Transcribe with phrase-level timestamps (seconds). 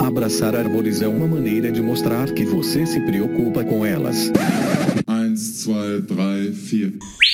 [0.00, 4.30] Abraçar árvores é uma maneira de mostrar que você se preocupa com elas.
[5.08, 5.34] 1,
[5.66, 7.28] 2, 3, 4.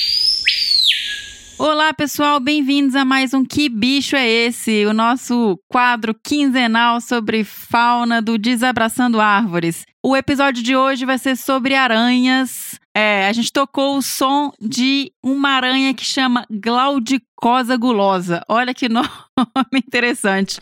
[1.59, 4.85] Olá, pessoal, bem-vindos a mais um Que Bicho é Esse?
[4.87, 9.87] O nosso quadro quinzenal sobre fauna do Desabraçando Árvores.
[10.03, 12.79] O episódio de hoje vai ser sobre aranhas.
[12.95, 18.43] É, a gente tocou o som de uma aranha que chama Glaudicosa gulosa.
[18.49, 19.15] Olha que nome
[19.75, 20.59] interessante.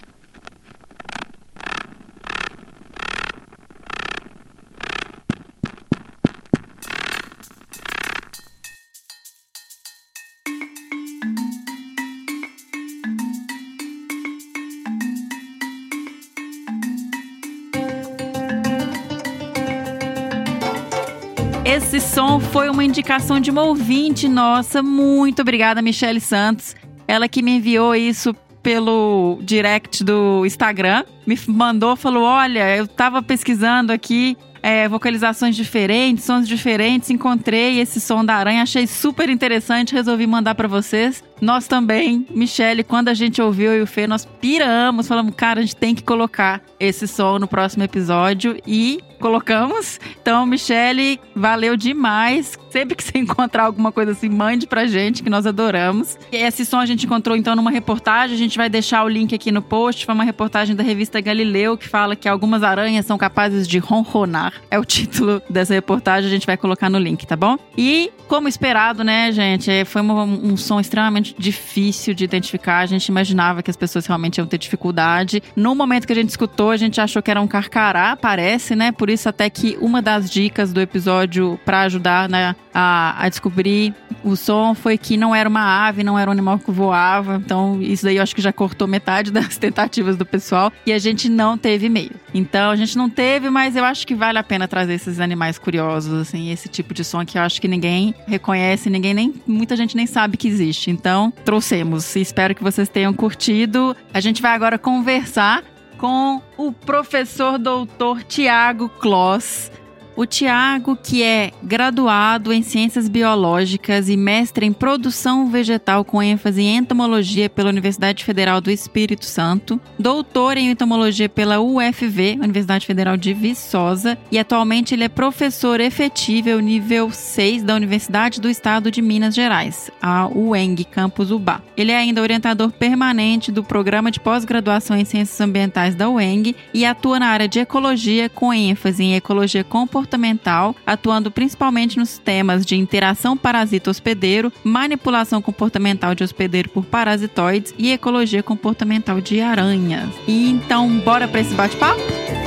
[21.65, 24.83] Esse som foi uma indicação de uma ouvinte nossa.
[24.83, 26.75] Muito obrigada, Michele Santos.
[27.07, 31.05] Ela que me enviou isso pelo direct do Instagram.
[31.25, 37.11] Me mandou, falou: Olha, eu tava pesquisando aqui é, vocalizações diferentes, sons diferentes.
[37.11, 41.23] Encontrei esse som da aranha, achei super interessante, resolvi mandar para vocês.
[41.43, 45.63] Nós também, Michele, quando a gente ouviu e o Fê, nós piramos, falamos, cara, a
[45.63, 49.99] gente tem que colocar esse som no próximo episódio e colocamos.
[50.21, 52.59] Então, Michele, valeu demais.
[52.71, 56.17] Sempre que você encontrar alguma coisa assim, mande pra gente, que nós adoramos.
[56.31, 59.35] E esse som a gente encontrou então numa reportagem, a gente vai deixar o link
[59.35, 60.07] aqui no post.
[60.07, 64.55] Foi uma reportagem da revista Galileu que fala que algumas aranhas são capazes de ronronar.
[64.71, 67.59] É o título dessa reportagem, a gente vai colocar no link, tá bom?
[67.77, 72.79] E, como esperado, né, gente, foi um, um som extremamente difícil de identificar.
[72.79, 75.43] A gente imaginava que as pessoas realmente iam ter dificuldade.
[75.57, 78.93] No momento que a gente escutou, a gente achou que era um carcará, parece, né?
[78.93, 83.95] Por isso até que uma das dicas do episódio para ajudar né, a, a, descobrir
[84.25, 87.37] o som foi que não era uma ave, não era um animal que voava.
[87.37, 90.99] Então isso daí eu acho que já cortou metade das tentativas do pessoal e a
[90.99, 92.13] gente não teve e-mail.
[92.35, 95.59] Então a gente não teve, mas eu acho que vale a pena trazer esses animais
[95.59, 99.77] curiosos, assim, esse tipo de som que eu acho que ninguém reconhece, ninguém nem muita
[99.77, 100.91] gente nem sabe que existe.
[100.91, 102.17] Então trouxemos.
[102.17, 103.97] Espero que vocês tenham curtido.
[104.13, 105.63] A gente vai agora conversar
[106.03, 109.71] com o professor doutor Tiago Kloss.
[110.15, 116.61] O Tiago, que é graduado em Ciências Biológicas e mestre em Produção Vegetal com ênfase
[116.61, 123.17] em Entomologia pela Universidade Federal do Espírito Santo, doutor em Entomologia pela UFV, Universidade Federal
[123.17, 129.01] de Viçosa, e atualmente ele é professor efetivo nível 6 da Universidade do Estado de
[129.01, 131.63] Minas Gerais, a UENG, Campus Ubá.
[131.75, 136.85] Ele é ainda orientador permanente do Programa de Pós-Graduação em Ciências Ambientais da UENG e
[136.85, 142.67] atua na área de Ecologia com ênfase em Ecologia Comportamental comportamental, atuando principalmente nos temas
[142.67, 150.09] de interação parasita-hospedeiro, manipulação comportamental de hospedeiro por parasitoides e ecologia comportamental de aranhas.
[150.27, 152.42] E então, bora para esse bate-papo?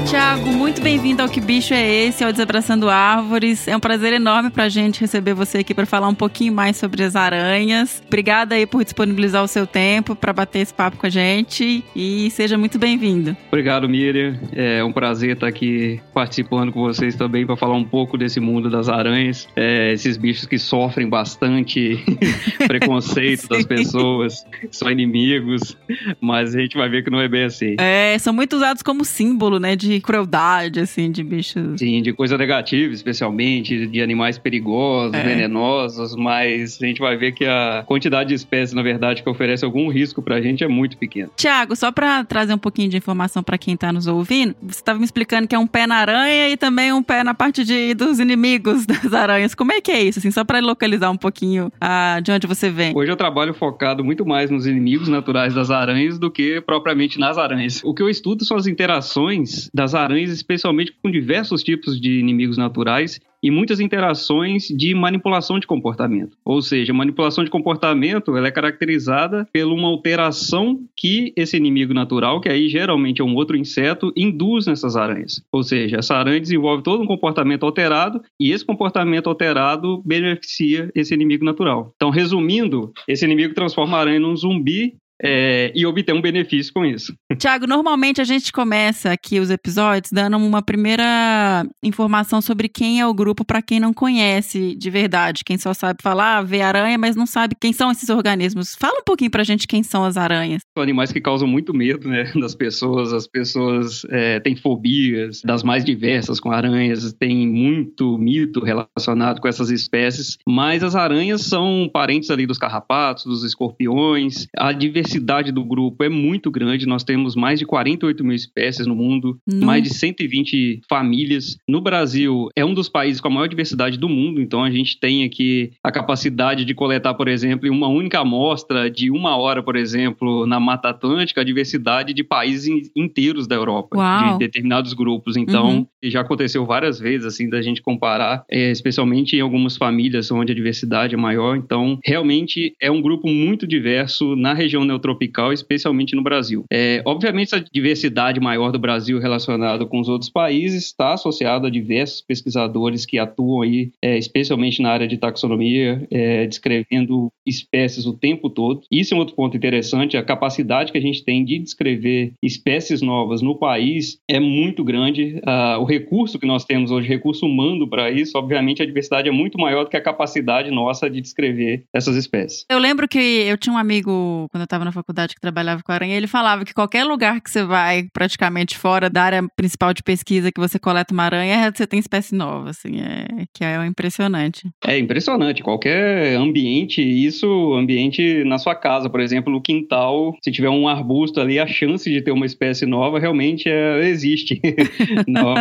[0.00, 3.68] Tiago, muito bem-vindo ao Que Bicho é Esse, ao Desabraçando Árvores.
[3.68, 7.02] É um prazer enorme pra gente receber você aqui para falar um pouquinho mais sobre
[7.02, 8.02] as aranhas.
[8.06, 12.30] Obrigada aí por disponibilizar o seu tempo para bater esse papo com a gente e
[12.30, 13.36] seja muito bem-vindo.
[13.48, 14.38] Obrigado, Miriam.
[14.52, 18.68] É um prazer estar aqui participando com vocês também para falar um pouco desse mundo
[18.70, 22.02] das aranhas, é, esses bichos que sofrem bastante
[22.66, 25.76] preconceito das pessoas, são inimigos,
[26.20, 27.76] mas a gente vai ver que não é bem assim.
[27.78, 31.78] É, são muito usados como símbolo, né, de crueldade, assim, de bichos.
[31.78, 35.22] Sim, de coisa negativa, especialmente, de animais perigosos, é.
[35.22, 39.64] venenosos, mas a gente vai ver que a quantidade de espécies, na verdade, que oferece
[39.64, 41.30] algum risco pra gente é muito pequena.
[41.36, 44.98] Tiago, só pra trazer um pouquinho de informação para quem tá nos ouvindo, você estava
[44.98, 47.94] me explicando que é um pé na aranha e também um pé na parte de,
[47.94, 49.54] dos inimigos das aranhas.
[49.54, 52.70] Como é que é isso, assim, só pra localizar um pouquinho ah, de onde você
[52.70, 52.96] vem?
[52.96, 57.38] Hoje eu trabalho focado muito mais nos inimigos naturais das aranhas do que propriamente nas
[57.38, 57.80] aranhas.
[57.84, 62.56] O que eu estudo são as interações das aranhas, especialmente com diversos tipos de inimigos
[62.56, 66.36] naturais e muitas interações de manipulação de comportamento.
[66.44, 72.40] Ou seja, manipulação de comportamento ela é caracterizada por uma alteração que esse inimigo natural,
[72.40, 75.42] que aí geralmente é um outro inseto, induz nessas aranhas.
[75.50, 81.12] Ou seja, essa aranha desenvolve todo um comportamento alterado e esse comportamento alterado beneficia esse
[81.12, 81.92] inimigo natural.
[81.96, 86.84] Então, resumindo, esse inimigo transforma a aranha num zumbi é, e obter um benefício com
[86.84, 87.14] isso.
[87.38, 93.06] Tiago, normalmente a gente começa aqui os episódios dando uma primeira informação sobre quem é
[93.06, 97.14] o grupo para quem não conhece de verdade, quem só sabe falar, vê aranha, mas
[97.14, 98.74] não sabe quem são esses organismos.
[98.74, 100.62] Fala um pouquinho pra gente quem são as aranhas.
[100.76, 103.12] São animais que causam muito medo, né, das pessoas.
[103.12, 109.46] As pessoas é, têm fobias das mais diversas com aranhas, tem muito mito relacionado com
[109.46, 114.46] essas espécies, mas as aranhas são parentes ali dos carrapatos, dos escorpiões.
[114.56, 116.86] A diversidade do grupo é muito grande.
[116.86, 119.66] Nós temos mais de 48 mil espécies no mundo, Não.
[119.66, 121.56] mais de 120 famílias.
[121.68, 124.98] No Brasil, é um dos países com a maior diversidade do mundo, então a gente
[124.98, 129.62] tem aqui a capacidade de coletar, por exemplo, em uma única amostra de uma hora,
[129.62, 134.32] por exemplo, na Mata Atlântica, a diversidade de países in- inteiros da Europa, Uau.
[134.34, 135.36] de determinados grupos.
[135.36, 135.86] Então, Uhum.
[136.04, 140.54] já aconteceu várias vezes, assim, da gente comparar, é, especialmente em algumas famílias onde a
[140.54, 141.56] diversidade é maior.
[141.56, 146.64] Então, realmente é um grupo muito diverso na região neotropical, especialmente no Brasil.
[146.72, 151.70] É, obviamente, essa diversidade maior do Brasil relacionada com os outros países está associada a
[151.70, 158.12] diversos pesquisadores que atuam aí, é, especialmente na área de taxonomia, é, descrevendo espécies o
[158.12, 158.82] tempo todo.
[158.90, 163.02] Isso é um outro ponto interessante, a capacidade que a gente tem de descrever espécies
[163.02, 165.40] novas no país é muito grande.
[165.44, 169.32] Ah, o recurso que nós temos hoje, recurso humano para isso, obviamente a diversidade é
[169.32, 172.64] muito maior do que a capacidade nossa de descrever essas espécies.
[172.70, 175.92] Eu lembro que eu tinha um amigo, quando eu estava na faculdade, que trabalhava com
[175.92, 180.02] aranha, ele falava que qualquer lugar que você vai, praticamente fora da área principal de
[180.02, 184.70] pesquisa, que você coleta uma aranha, você tem espécie nova, assim, é, que é impressionante.
[184.84, 185.62] É impressionante.
[185.62, 191.40] Qualquer ambiente, isso, ambiente na sua casa, por exemplo, no quintal, se tiver um arbusto
[191.40, 194.60] ali, a chance de ter uma espécie nova realmente é, existe.
[195.26, 195.54] Não,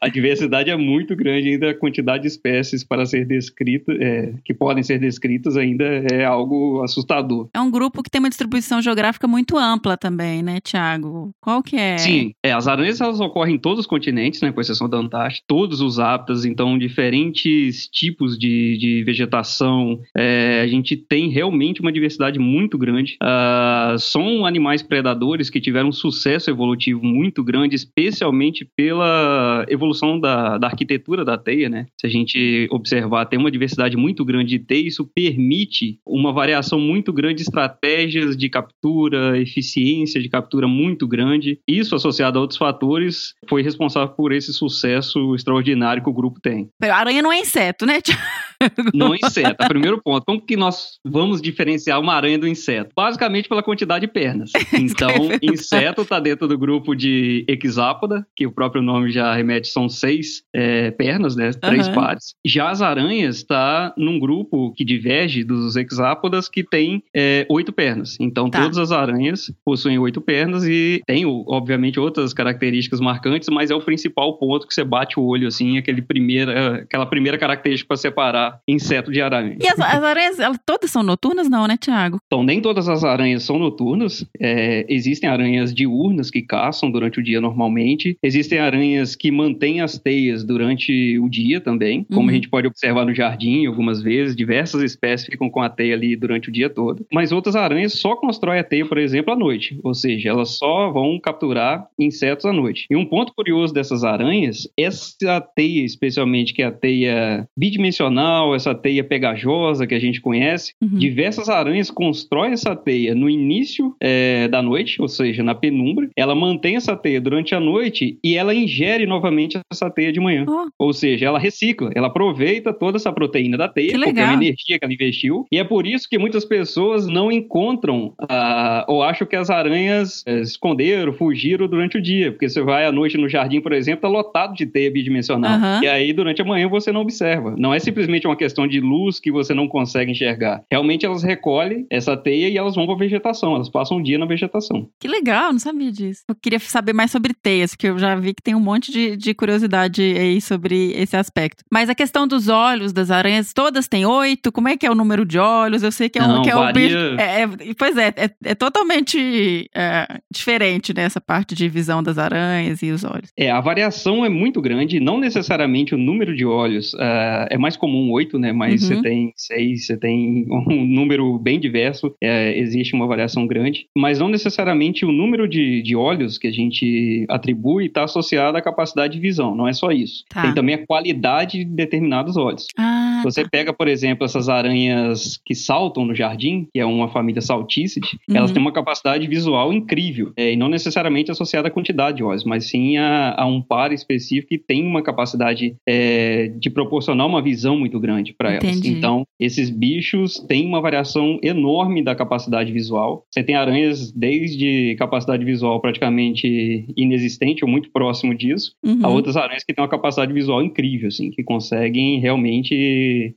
[0.00, 4.54] a diversidade é muito grande, ainda a quantidade de espécies para ser descrita, é, que
[4.54, 7.48] podem ser descritas ainda é algo assustador.
[7.54, 11.30] É um grupo que tem uma distribuição geográfica muito ampla também, né, Tiago?
[11.40, 11.98] Qual que é?
[11.98, 15.44] Sim, é, as aranhas elas ocorrem em todos os continentes, né, com exceção da Antártida,
[15.46, 20.00] todos os hábitats, então diferentes tipos de, de vegetação.
[20.16, 23.16] É, a gente tem realmente uma diversidade muito grande.
[23.22, 30.58] Ah, são animais predadores que tiveram um sucesso evolutivo muito grande, especialmente pela evolução da,
[30.58, 31.86] da arquitetura da teia, né?
[32.00, 36.78] Se a gente observar, tem uma diversidade muito grande de teia, isso permite uma variação
[36.78, 41.58] muito grande de estratégias de captura, eficiência de captura muito grande.
[41.66, 46.68] Isso, associado a outros fatores, foi responsável por esse sucesso extraordinário que o grupo tem.
[46.80, 47.98] A aranha não é inseto, né?
[48.94, 49.66] Não é inseto.
[49.68, 52.90] Primeiro ponto, como que nós vamos diferenciar uma aranha do inseto?
[52.96, 54.50] Basicamente pela quantidade de pernas.
[54.94, 59.88] Então, inseto está dentro do grupo de hexápoda, que o próprio nome já remete, são
[59.88, 61.52] seis é, pernas, né?
[61.52, 61.94] Três Aham.
[61.94, 62.34] pares.
[62.44, 68.16] Já as aranhas está num grupo que diverge dos hexápodas, que tem é, oito pernas.
[68.20, 68.62] Então, Tá.
[68.62, 73.80] todas as aranhas possuem oito pernas e tem, obviamente, outras características marcantes, mas é o
[73.80, 78.53] principal ponto que você bate o olho, assim, aquele primeira, aquela primeira característica para separar
[78.66, 79.56] inseto de aranha.
[79.60, 82.18] E as, as aranhas, elas todas são noturnas, não, né, Tiago?
[82.26, 84.26] Então, nem todas as aranhas são noturnas.
[84.40, 88.16] É, existem aranhas diurnas que caçam durante o dia normalmente.
[88.22, 92.28] Existem aranhas que mantêm as teias durante o dia também, como Uhum.
[92.30, 94.34] a gente pode observar no jardim algumas vezes.
[94.36, 97.06] Diversas espécies ficam com a teia ali durante o dia todo.
[97.12, 99.78] Mas outras aranhas só constroem a teia, por exemplo, à noite.
[99.82, 102.86] Ou seja, elas só vão capturar insetos à noite.
[102.90, 108.74] E um ponto curioso dessas aranhas, essa teia, especialmente, que é a teia bidimensional, essa
[108.74, 110.98] teia pegajosa que a gente conhece, Uhum.
[110.98, 116.08] Diversas aranhas constroem essa teia no início é, da noite, ou seja, na penumbra.
[116.16, 120.44] Ela mantém essa teia durante a noite e ela ingere novamente essa teia de manhã.
[120.48, 124.24] Ó, Ou seja, ela recicla, ela aproveita toda essa proteína da teia, Que porque é
[124.24, 125.46] uma energia que ela investiu.
[125.50, 130.22] E é por isso que muitas pessoas não encontram ah, ou acham que as aranhas
[130.26, 132.30] eh, esconderam, fugiram durante o dia.
[132.32, 135.54] Porque você vai à noite no jardim, por exemplo, tá lotado de teia bidimensional.
[135.54, 135.80] Aham.
[135.82, 137.54] E aí, durante a manhã, você não observa.
[137.56, 140.62] Não é simplesmente uma questão de luz que você não consegue enxergar.
[140.70, 143.54] Realmente, elas recolhem essa teia e elas vão para a vegetação.
[143.54, 144.88] Elas passam o dia na vegetação.
[145.00, 146.22] que legal, não sabia disso.
[146.28, 149.16] Eu queria saber mais sobre teias, porque eu já vi que tem um monte de,
[149.16, 151.62] de curiosidade aí sobre esse aspecto.
[151.72, 154.50] Mas a questão dos olhos das aranhas, todas têm oito?
[154.52, 155.82] Como é que é o número de olhos?
[155.82, 156.86] Eu sei que é um, Não, que é um varia.
[156.88, 157.20] bicho.
[157.20, 162.82] é- é- pois é, é, é totalmente é, diferente nessa parte de visão das aranhas
[162.82, 163.30] e os olhos.
[163.36, 167.76] É, a variação é muito grande, não necessariamente o número de olhos ah, é mais
[167.76, 168.52] comum oito, né?
[168.52, 168.88] Mas Uhum.
[168.96, 174.18] você tem seis, você tem um número bem diverso, é, existe uma variação grande, mas
[174.18, 179.14] não necessariamente o número de, de olhos que a gente atribui está associado à capacidade
[179.14, 180.24] de visão, não é só isso.
[180.28, 180.42] Tá.
[180.42, 182.66] Tem também a qualidade de determinados olhos.
[182.78, 183.48] Ah, Você tá.
[183.50, 188.50] pega, por exemplo, essas aranhas que saltam no jardim, que é uma família saltícide, elas
[188.50, 188.54] Uhum.
[188.54, 190.32] têm uma capacidade visual incrível.
[190.36, 193.92] É, e não necessariamente associada à quantidade de olhos, mas sim a, a um par
[193.92, 198.84] específico que tem uma capacidade é, de proporcionar uma visão muito grande para elas.
[198.84, 203.24] Então, esses bichos têm uma variação enorme da capacidade visual.
[203.30, 209.00] Você tem aranhas desde capacidade visual praticamente inexistente ou muito próximo disso, Uhum.
[209.02, 212.74] Há outras aranhas que têm uma capacidade visual incrível, assim, que conseguem realmente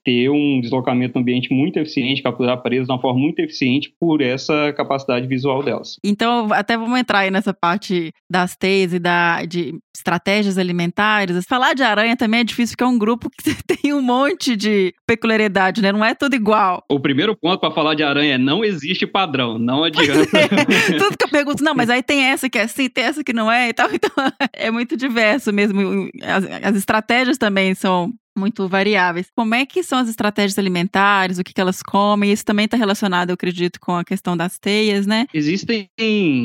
[0.03, 4.21] ter um deslocamento no ambiente muito eficiente, capturar presas de uma forma muito eficiente por
[4.21, 5.97] essa capacidade visual delas.
[6.03, 11.45] Então, até vamos entrar aí nessa parte das teias e da, de estratégias alimentares.
[11.47, 14.93] Falar de aranha também é difícil, porque é um grupo que tem um monte de
[15.05, 15.91] peculiaridade, né?
[15.91, 16.83] Não é tudo igual.
[16.89, 20.27] O primeiro ponto para falar de aranha é não existe padrão, não adianta.
[20.97, 23.33] Tudo que eu pergunto, não, mas aí tem essa que é assim, tem essa que
[23.33, 23.87] não é e tal.
[23.97, 24.11] Então,
[24.53, 26.07] é muito diverso mesmo.
[26.21, 29.29] As, as estratégias também são muito variáveis.
[29.35, 32.31] Como é que são as estratégias alimentares, o que, que elas comem?
[32.31, 35.25] Isso também está relacionado, eu acredito, com a questão das teias, né?
[35.33, 35.89] Existem,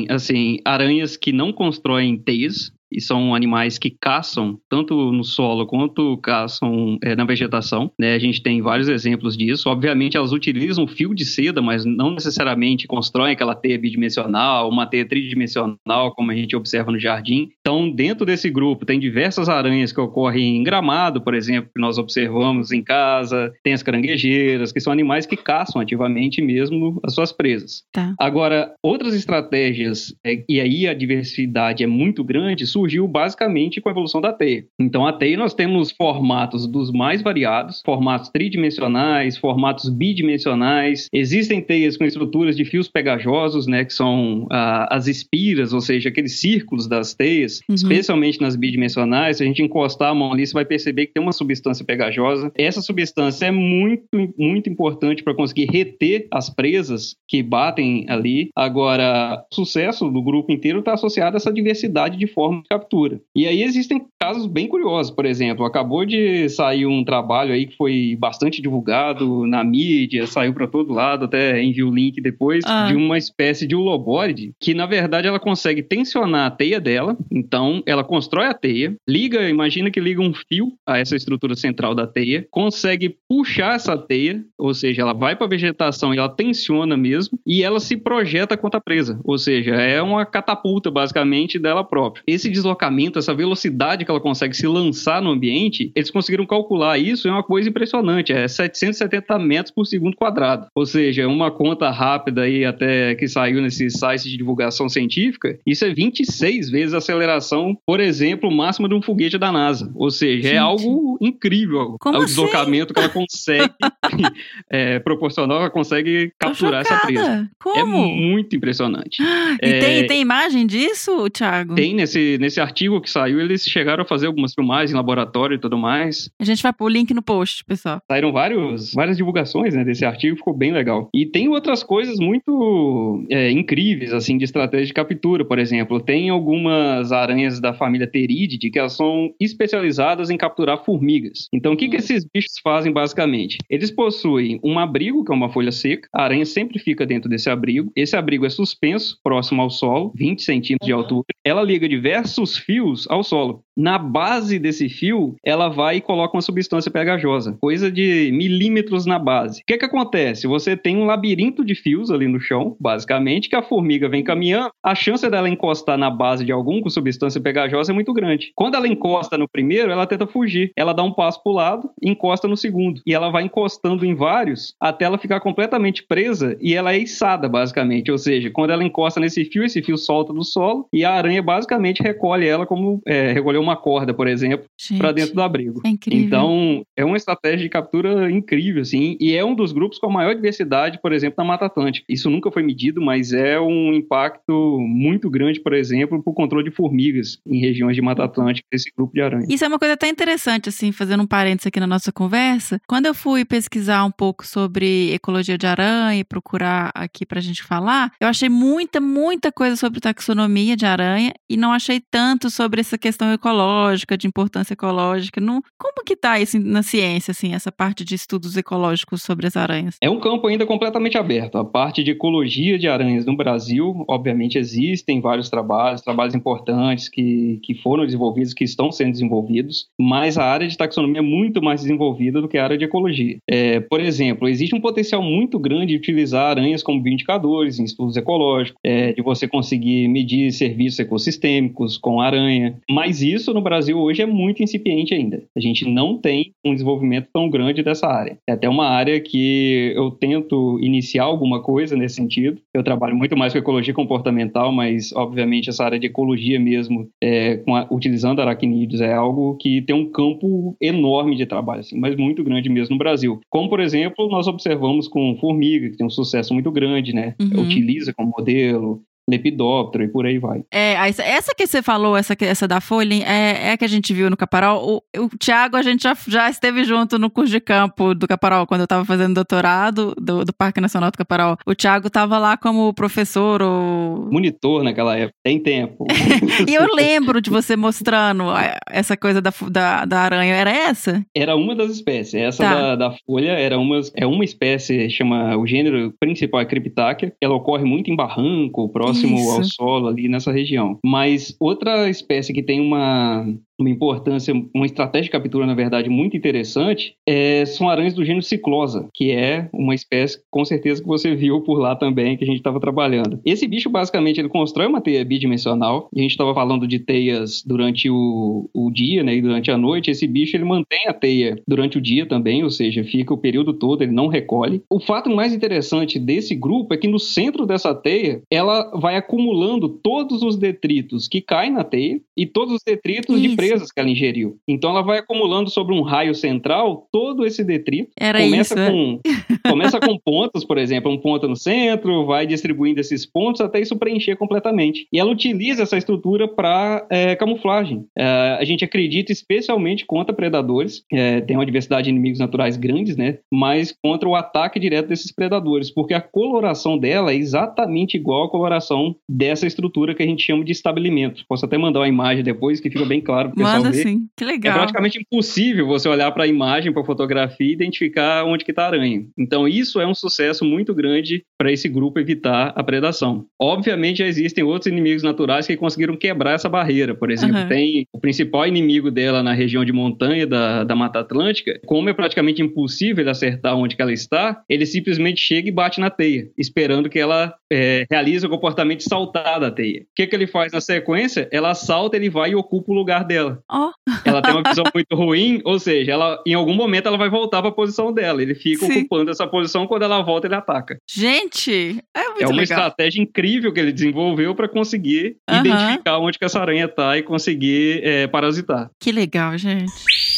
[0.09, 6.17] assim, aranhas que não constroem teias, e são animais que caçam tanto no solo quanto
[6.17, 7.91] caçam é, na vegetação.
[7.99, 8.13] Né?
[8.13, 9.69] A gente tem vários exemplos disso.
[9.69, 15.05] Obviamente, elas utilizam fio de seda, mas não necessariamente constroem aquela teia bidimensional, uma teia
[15.05, 17.49] tridimensional, como a gente observa no jardim.
[17.59, 21.97] Então, dentro desse grupo, tem diversas aranhas que ocorrem em gramado, por exemplo, que nós
[21.97, 23.51] observamos em casa.
[23.63, 27.83] Tem as caranguejeiras, que são animais que caçam ativamente mesmo as suas presas.
[27.91, 28.13] Tá.
[28.19, 33.91] Agora, outras estratégias, é, e aí a diversidade é muito grande, surgiu basicamente com a
[33.91, 34.65] evolução da teia.
[34.79, 41.07] Então, a teia nós temos formatos dos mais variados, formatos tridimensionais, formatos bidimensionais.
[41.13, 46.09] Existem teias com estruturas de fios pegajosos, né, que são ah, as espiras, ou seja,
[46.09, 47.75] aqueles círculos das teias, Uhum.
[47.75, 49.37] especialmente nas bidimensionais.
[49.37, 52.51] Se a gente encostar a mão ali, você vai perceber que tem uma substância pegajosa.
[52.57, 54.03] Essa substância é muito,
[54.37, 58.49] muito importante para conseguir reter as presas que batem ali.
[58.55, 63.19] Agora, o sucesso do grupo inteiro está associado a essa diversidade de formas de captura.
[63.35, 67.75] E aí existem casos bem curiosos, por exemplo, acabou de sair um trabalho aí que
[67.75, 72.87] foi bastante divulgado na mídia, saiu para todo lado, até envio o link depois, Ah.
[72.87, 77.83] de uma espécie de ulobóride, que na verdade ela consegue tensionar a teia dela, então
[77.85, 82.07] ela constrói a teia, liga, imagina que liga um fio a essa estrutura central da
[82.07, 86.95] teia, consegue puxar essa teia, ou seja, ela vai para a vegetação e ela tensiona
[86.95, 91.83] mesmo, e ela se projeta contra a presa, ou seja, é uma catapulta basicamente dela
[91.83, 92.23] própria.
[92.25, 97.27] Esse deslocamento, essa velocidade que ela consegue se lançar no ambiente, eles conseguiram calcular isso,
[97.27, 102.43] é uma coisa impressionante, é 770 metros por segundo quadrado, ou seja, uma conta rápida
[102.43, 107.77] aí até que saiu nesses sites de divulgação científica, isso é 26 vezes a aceleração,
[107.85, 110.55] por exemplo, máxima de um foguete da NASA, ou seja, Gente.
[110.55, 112.27] é algo incrível Como o assim?
[112.27, 113.73] deslocamento que ela consegue
[114.69, 117.49] é, proporcionar, ela consegue capturar essa presa.
[117.75, 118.07] É Como?
[118.07, 119.21] muito impressionante.
[119.61, 121.75] E É, tem, tem imagem disso, Thiago?
[121.75, 125.59] Tem nesse, nesse artigo que saiu, eles chegaram a fazer algumas filmagens em laboratório e
[125.59, 126.29] tudo mais.
[126.39, 128.01] A gente vai pôr o link no post, pessoal.
[128.11, 131.09] Saíram vários, várias divulgações né, desse artigo, ficou bem legal.
[131.13, 136.01] E tem outras coisas muito é, incríveis, assim, de estratégia de captura, por exemplo.
[136.01, 141.47] Tem algumas aranhas da família Terididae que elas são especializadas em capturar formigas.
[141.53, 143.57] Então, o que, que esses bichos fazem, basicamente?
[143.69, 146.09] Eles possuem um abrigo, que é uma folha seca.
[146.13, 147.89] A aranha sempre fica dentro desse abrigo.
[147.95, 151.25] Esse abrigo é suspenso, próximo ao solo, 20 centímetros de altura.
[151.45, 153.63] Ela liga diversos fios ao solo.
[153.75, 159.17] Na base desse fio, ela vai e coloca uma substância pegajosa, coisa de milímetros na
[159.17, 159.61] base.
[159.61, 160.47] O que, que acontece?
[160.47, 164.71] Você tem um labirinto de fios ali no chão, basicamente, que a formiga vem caminhando.
[164.83, 168.51] A chance dela encostar na base de algum com substância pegajosa é muito grande.
[168.55, 170.71] Quando ela encosta no primeiro, ela tenta fugir.
[170.75, 173.01] Ela dá um passo para o lado encosta no segundo.
[173.05, 177.47] E ela vai encostando em vários até ela ficar completamente presa e ela é içada,
[177.49, 178.11] basicamente.
[178.11, 181.41] Ou seja, quando ela encosta nesse fio, esse fio solta do solo e a aranha
[181.41, 184.65] basicamente recolhe ela como é, recolheu uma corda, por exemplo,
[184.97, 185.81] para dentro do abrigo.
[185.85, 186.25] é incrível.
[186.25, 190.13] Então, é uma estratégia de captura incrível, assim, e é um dos grupos com a
[190.13, 192.05] maior diversidade, por exemplo, na Mata Atlântica.
[192.09, 196.69] Isso nunca foi medido, mas é um impacto muito grande, por exemplo, para o controle
[196.69, 199.45] de formigas em regiões de Mata Atlântica, esse grupo de aranha.
[199.49, 202.79] Isso é uma coisa até interessante, assim, fazendo um parênteses aqui na nossa conversa.
[202.87, 207.63] Quando eu fui pesquisar um pouco sobre ecologia de aranha e procurar aqui pra gente
[207.63, 212.81] falar, eu achei muita, muita coisa sobre taxonomia de aranha e não achei tanto sobre
[212.81, 215.39] essa questão ecológica ecológica, de importância ecológica.
[215.39, 219.55] Não, como que tá isso na ciência, assim, essa parte de estudos ecológicos sobre as
[219.55, 219.95] aranhas?
[220.01, 221.57] É um campo ainda completamente aberto.
[221.57, 227.59] A parte de ecologia de aranhas no Brasil, obviamente, existem vários trabalhos, trabalhos importantes que,
[227.63, 231.81] que foram desenvolvidos, que estão sendo desenvolvidos, mas a área de taxonomia é muito mais
[231.81, 233.37] desenvolvida do que a área de ecologia.
[233.49, 238.17] É, por exemplo, existe um potencial muito grande de utilizar aranhas como bioindicadores em estudos
[238.17, 244.21] ecológicos, é, de você conseguir medir serviços ecossistêmicos com aranha, mas isso no Brasil hoje
[244.21, 245.41] é muito incipiente ainda.
[245.57, 248.37] A gente não tem um desenvolvimento tão grande dessa área.
[248.47, 252.61] É até uma área que eu tento iniciar alguma coisa nesse sentido.
[252.73, 257.61] Eu trabalho muito mais com ecologia comportamental, mas obviamente essa área de ecologia mesmo, é,
[257.67, 262.43] a, utilizando aracnídeos, é algo que tem um campo enorme de trabalho, assim, mas muito
[262.43, 263.39] grande mesmo no Brasil.
[263.49, 267.35] Como, por exemplo, nós observamos com formiga, que tem um sucesso muito grande, né?
[267.41, 267.63] Uhum.
[267.63, 270.63] Utiliza como modelo, lepidóptero e por aí vai.
[270.71, 274.13] É, essa que você falou, essa, essa da folha, é, é a que a gente
[274.13, 275.01] viu no Caparol.
[275.15, 278.67] O, o Tiago, a gente já, já esteve junto no curso de campo do Caparol,
[278.67, 281.57] quando eu estava fazendo doutorado do, do Parque Nacional do Caparol.
[281.65, 284.29] O Tiago estava lá como professor ou...
[284.31, 286.05] Monitor naquela época, tem tempo.
[286.67, 288.45] e eu lembro de você mostrando
[288.89, 291.25] essa coisa da, da, da aranha, era essa?
[291.35, 292.33] Era uma das espécies.
[292.33, 292.73] Essa tá.
[292.73, 297.55] da, da folha era uma, é uma espécie, chama, o gênero principal é Criptáquea, ela
[297.55, 299.51] ocorre muito em barranco, próximo próximo Isso.
[299.51, 300.99] ao solo ali nessa região.
[301.05, 303.45] Mas outra espécie que tem uma
[303.83, 308.43] uma importância, uma estratégia de captura, na verdade, muito interessante, é, são aranhas do gênero
[308.43, 312.47] ciclosa, que é uma espécie, com certeza, que você viu por lá também, que a
[312.47, 313.39] gente estava trabalhando.
[313.45, 317.63] Esse bicho, basicamente, ele constrói uma teia bidimensional, e a gente estava falando de teias
[317.65, 321.61] durante o, o dia, né, e durante a noite, esse bicho, ele mantém a teia
[321.67, 324.81] durante o dia também, ou seja, fica o período todo, ele não recolhe.
[324.89, 329.89] O fato mais interessante desse grupo é que no centro dessa teia, ela vai acumulando
[329.89, 333.49] todos os detritos que caem na teia, e todos os detritos Isso.
[333.49, 334.57] de presas que ela ingeriu.
[334.67, 338.11] Então ela vai acumulando sobre um raio central todo esse detrito.
[338.19, 338.91] Era começa isso.
[338.91, 339.19] Com,
[339.69, 343.97] começa com pontos, por exemplo, um ponto no centro, vai distribuindo esses pontos até isso
[343.97, 345.07] preencher completamente.
[345.11, 348.05] E ela utiliza essa estrutura para é, camuflagem.
[348.17, 351.03] É, a gente acredita especialmente contra predadores.
[351.11, 353.39] É, tem uma diversidade de inimigos naturais grandes, né?
[353.51, 358.49] Mas contra o ataque direto desses predadores, porque a coloração dela é exatamente igual à
[358.49, 361.43] coloração dessa estrutura que a gente chama de estabelimento.
[361.47, 364.73] Posso até mandar uma imagem depois que fica bem claro Manda sim, que legal.
[364.73, 368.71] É praticamente impossível você olhar para a imagem, para a fotografia e identificar onde que
[368.71, 369.25] está a aranha.
[369.37, 373.45] Então isso é um sucesso muito grande para esse grupo evitar a predação.
[373.59, 377.15] Obviamente já existem outros inimigos naturais que conseguiram quebrar essa barreira.
[377.15, 377.67] Por exemplo, uhum.
[377.67, 381.79] tem o principal inimigo dela na região de montanha da, da Mata Atlântica.
[381.85, 386.09] Como é praticamente impossível ele acertar onde ela está, ele simplesmente chega e bate na
[386.09, 390.01] teia, esperando que ela é, realize o comportamento de saltar da teia.
[390.01, 391.47] O que, que ele faz na sequência?
[391.51, 393.59] Ela salta, ele vai e ocupa o lugar dela dela.
[393.71, 393.91] Oh.
[394.25, 397.61] Ela tem uma visão muito ruim, ou seja, ela em algum momento ela vai voltar
[397.61, 398.41] para a posição dela.
[398.41, 398.99] Ele fica Sim.
[398.99, 400.97] ocupando essa posição, quando ela volta ele ataca.
[401.09, 402.63] Gente, é muito É uma legal.
[402.63, 405.59] estratégia incrível que ele desenvolveu para conseguir uh -huh.
[405.65, 408.89] identificar onde que essa aranha tá e conseguir é, parasitar.
[408.99, 410.32] Que legal, gente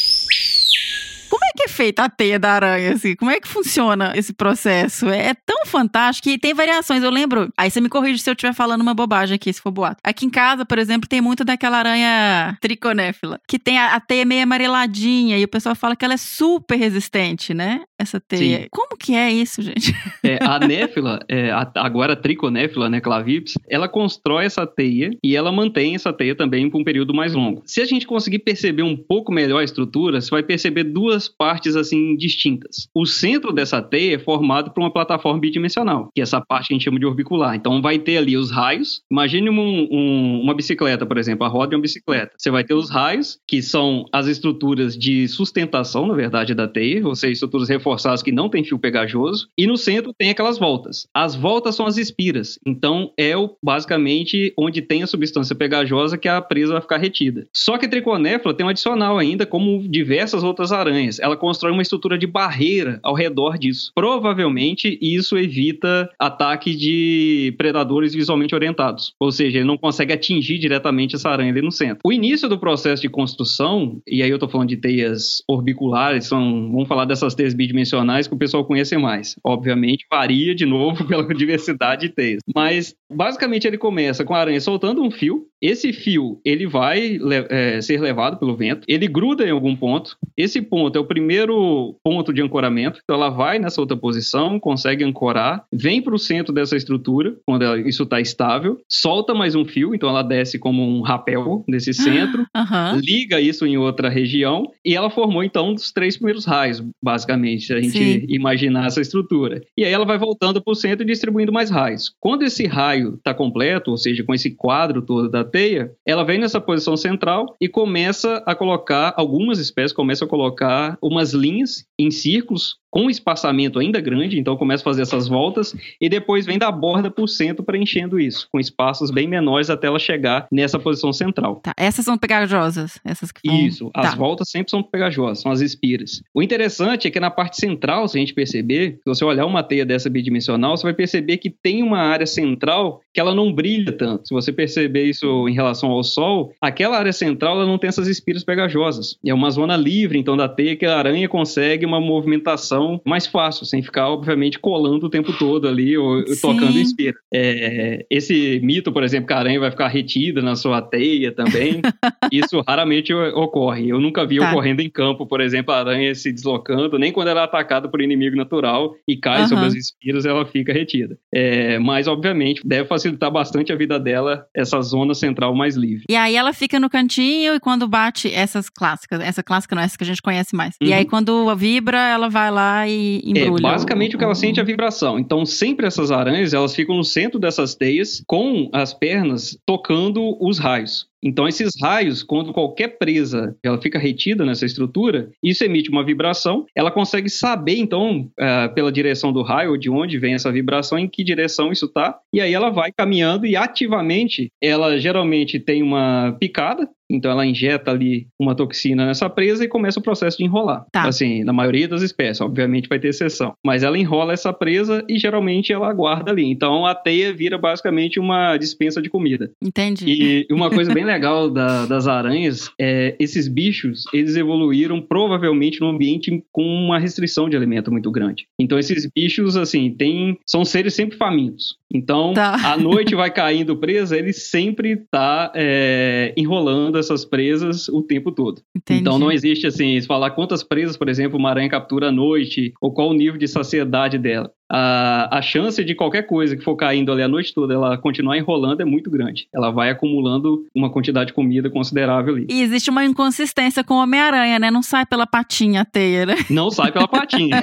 [1.66, 3.14] é feita a teia da aranha, assim?
[3.14, 5.08] Como é que funciona esse processo?
[5.08, 7.02] É, tão fantástico e tem variações.
[7.02, 7.52] Eu lembro.
[7.56, 10.00] Aí você me corrige se eu estiver falando uma bobagem aqui, se for boato.
[10.02, 14.24] Aqui em casa, por exemplo, tem muito daquela aranha triconéfila, que tem a, a teia
[14.24, 17.82] meio amareladinha e o pessoal fala que ela é super resistente, né?
[17.98, 18.62] Essa teia.
[18.62, 18.66] Sim.
[18.70, 19.94] Como que é isso, gente?
[20.22, 25.34] É, a néfila, é, a, agora a triconéfila, né, clavips, ela constrói essa teia e
[25.34, 27.62] ela mantém essa teia também por um período mais longo.
[27.64, 31.76] Se a gente conseguir perceber um pouco melhor a estrutura, você vai perceber duas partes
[31.76, 32.88] assim distintas.
[32.94, 36.74] O centro dessa teia é formado por uma plataforma bidimensional, que é essa parte que
[36.74, 37.54] a gente chama de orbicular.
[37.54, 39.02] Então vai ter ali os raios.
[39.10, 42.32] Imagine um, um, uma bicicleta, por exemplo, a roda de uma bicicleta.
[42.36, 47.06] Você vai ter os raios, que são as estruturas de sustentação, na verdade, da teia,
[47.06, 49.48] ou seja, estruturas reforçadas que não tem fio pegajoso.
[49.56, 51.06] E no centro tem aquelas voltas.
[51.14, 52.58] As voltas são as espiras.
[52.66, 57.46] Então é o, basicamente onde tem a substância pegajosa que a presa vai ficar retida.
[57.52, 61.20] Só que a triconéfila tem um adicional ainda, como diversas outras aranhas.
[61.20, 63.92] Ela constrói uma estrutura de barreira ao redor disso.
[63.94, 69.14] Provavelmente isso evita ataque de predadores visualmente orientados.
[69.20, 72.00] Ou seja, ele não consegue atingir diretamente essa aranha ali no centro.
[72.04, 76.70] O início do processo de construção, e aí eu tô falando de teias orbiculares, são,
[76.72, 79.36] vamos falar dessas teias bidimensionais que o pessoal conhece mais.
[79.44, 82.40] Obviamente varia de novo pela diversidade de teias.
[82.54, 87.18] Mas basicamente ele começa com a aranha soltando um fio esse fio ele vai
[87.50, 90.16] é, ser levado pelo vento, ele gruda em algum ponto.
[90.36, 95.04] Esse ponto é o primeiro ponto de ancoramento, então ela vai nessa outra posição, consegue
[95.04, 99.64] ancorar, vem para o centro dessa estrutura, quando ela, isso está estável, solta mais um
[99.64, 103.00] fio, então ela desce como um rapel desse centro, Aham.
[103.02, 107.66] liga isso em outra região e ela formou então um dos três primeiros raios, basicamente,
[107.66, 108.26] se a gente Sim.
[108.28, 109.62] imaginar essa estrutura.
[109.76, 112.12] E aí ela vai voltando para o centro e distribuindo mais raios.
[112.20, 116.38] Quando esse raio está completo, ou seja, com esse quadro todo da teia, ela vem
[116.38, 122.10] nessa posição central e começa a colocar, algumas espécies começam a colocar umas linhas em
[122.10, 126.70] círculos com espaçamento ainda grande, então começa a fazer essas voltas e depois vem da
[126.70, 131.12] borda para o centro preenchendo isso, com espaços bem menores até ela chegar nessa posição
[131.12, 131.56] central.
[131.56, 133.60] Tá, essas são pegajosas, essas que vão...
[133.60, 134.16] Isso, as Tá.
[134.16, 136.22] voltas sempre são pegajosas, são as espiras.
[136.32, 139.62] O interessante é que na parte central, se a gente perceber, se você olhar uma
[139.62, 143.92] teia dessa bidimensional, você vai perceber que tem uma área central que ela não brilha
[143.92, 144.28] tanto.
[144.28, 148.08] Se você perceber isso em relação ao sol, aquela área central ela não tem essas
[148.08, 149.18] espiras pegajosas.
[149.26, 153.64] É uma zona livre, então, da teia que a aranha consegue uma movimentação mais fácil,
[153.64, 156.40] sem ficar, obviamente, colando o tempo todo ali ou Sim.
[156.40, 157.14] tocando espira.
[157.32, 161.82] É, esse mito, por exemplo, que a aranha vai ficar retida na sua teia também,
[162.32, 163.88] isso raramente ocorre.
[163.88, 164.50] Eu nunca vi Tá.
[164.50, 168.00] ocorrendo em campo, por exemplo, a aranha se deslocando, nem quando ela é atacada por
[168.02, 169.48] inimigo natural e cai Aham.
[169.48, 171.16] sobre as espiras, ela fica retida.
[171.34, 176.04] É, mas, obviamente, deve facilitar bastante a vida dela, essa zona central mais livre.
[176.10, 179.86] E aí ela fica no cantinho e quando bate essas clássicas, essa clássica não é
[179.86, 180.74] essa que a gente conhece mais.
[180.82, 180.94] E Uhum.
[180.94, 183.62] aí quando vibra, ela vai lá e É, embrulha.
[183.62, 185.18] basicamente o que ela sente é a vibração.
[185.18, 190.58] Então, sempre essas aranhas, elas ficam no centro dessas teias, com as pernas tocando os
[190.58, 191.06] raios.
[191.22, 196.64] Então, esses raios, quando qualquer presa ela fica retida nessa estrutura, isso emite uma vibração.
[196.74, 201.08] Ela consegue saber, então, eh, pela direção do raio, de onde vem essa vibração, em
[201.08, 202.18] que direção isso está.
[202.32, 206.88] E aí ela vai caminhando e ativamente, ela geralmente tem uma picada.
[207.08, 210.84] Então ela injeta ali uma toxina nessa presa e começa o processo de enrolar.
[210.90, 211.06] Tá.
[211.06, 213.54] Assim, na maioria das espécies, obviamente vai ter exceção.
[213.64, 216.44] Mas ela enrola essa presa e geralmente ela aguarda ali.
[216.44, 219.50] Então a teia vira basicamente uma dispensa de comida.
[219.62, 220.04] Entendi.
[220.50, 225.88] E uma coisa bem legal da- das aranhas é esses bichos, eles evoluíram provavelmente num
[225.88, 228.46] ambiente com uma restrição de alimento muito grande.
[228.60, 231.76] Então esses bichos, assim, tem, são seres sempre famintos.
[231.92, 232.72] Então, Tá.
[232.72, 238.60] a noite vai caindo presa, ele sempre tá é, enrolando essas presas o tempo todo.
[238.76, 239.00] Entendi.
[239.00, 242.92] Então não existe assim, falar quantas presas, por exemplo, uma aranha captura à noite, ou
[242.92, 244.50] qual o nível de saciedade dela.
[244.68, 248.36] A, a chance de qualquer coisa que for caindo ali a noite toda, ela continuar
[248.36, 249.48] enrolando é muito grande.
[249.54, 252.46] Ela vai acumulando uma quantidade de comida considerável ali.
[252.50, 254.70] E existe uma inconsistência com o Homem-Aranha, né?
[254.70, 256.34] Não sai pela patinha a teia, né?
[256.50, 257.62] Não sai pela patinha.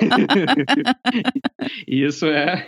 [1.87, 2.63] Isso é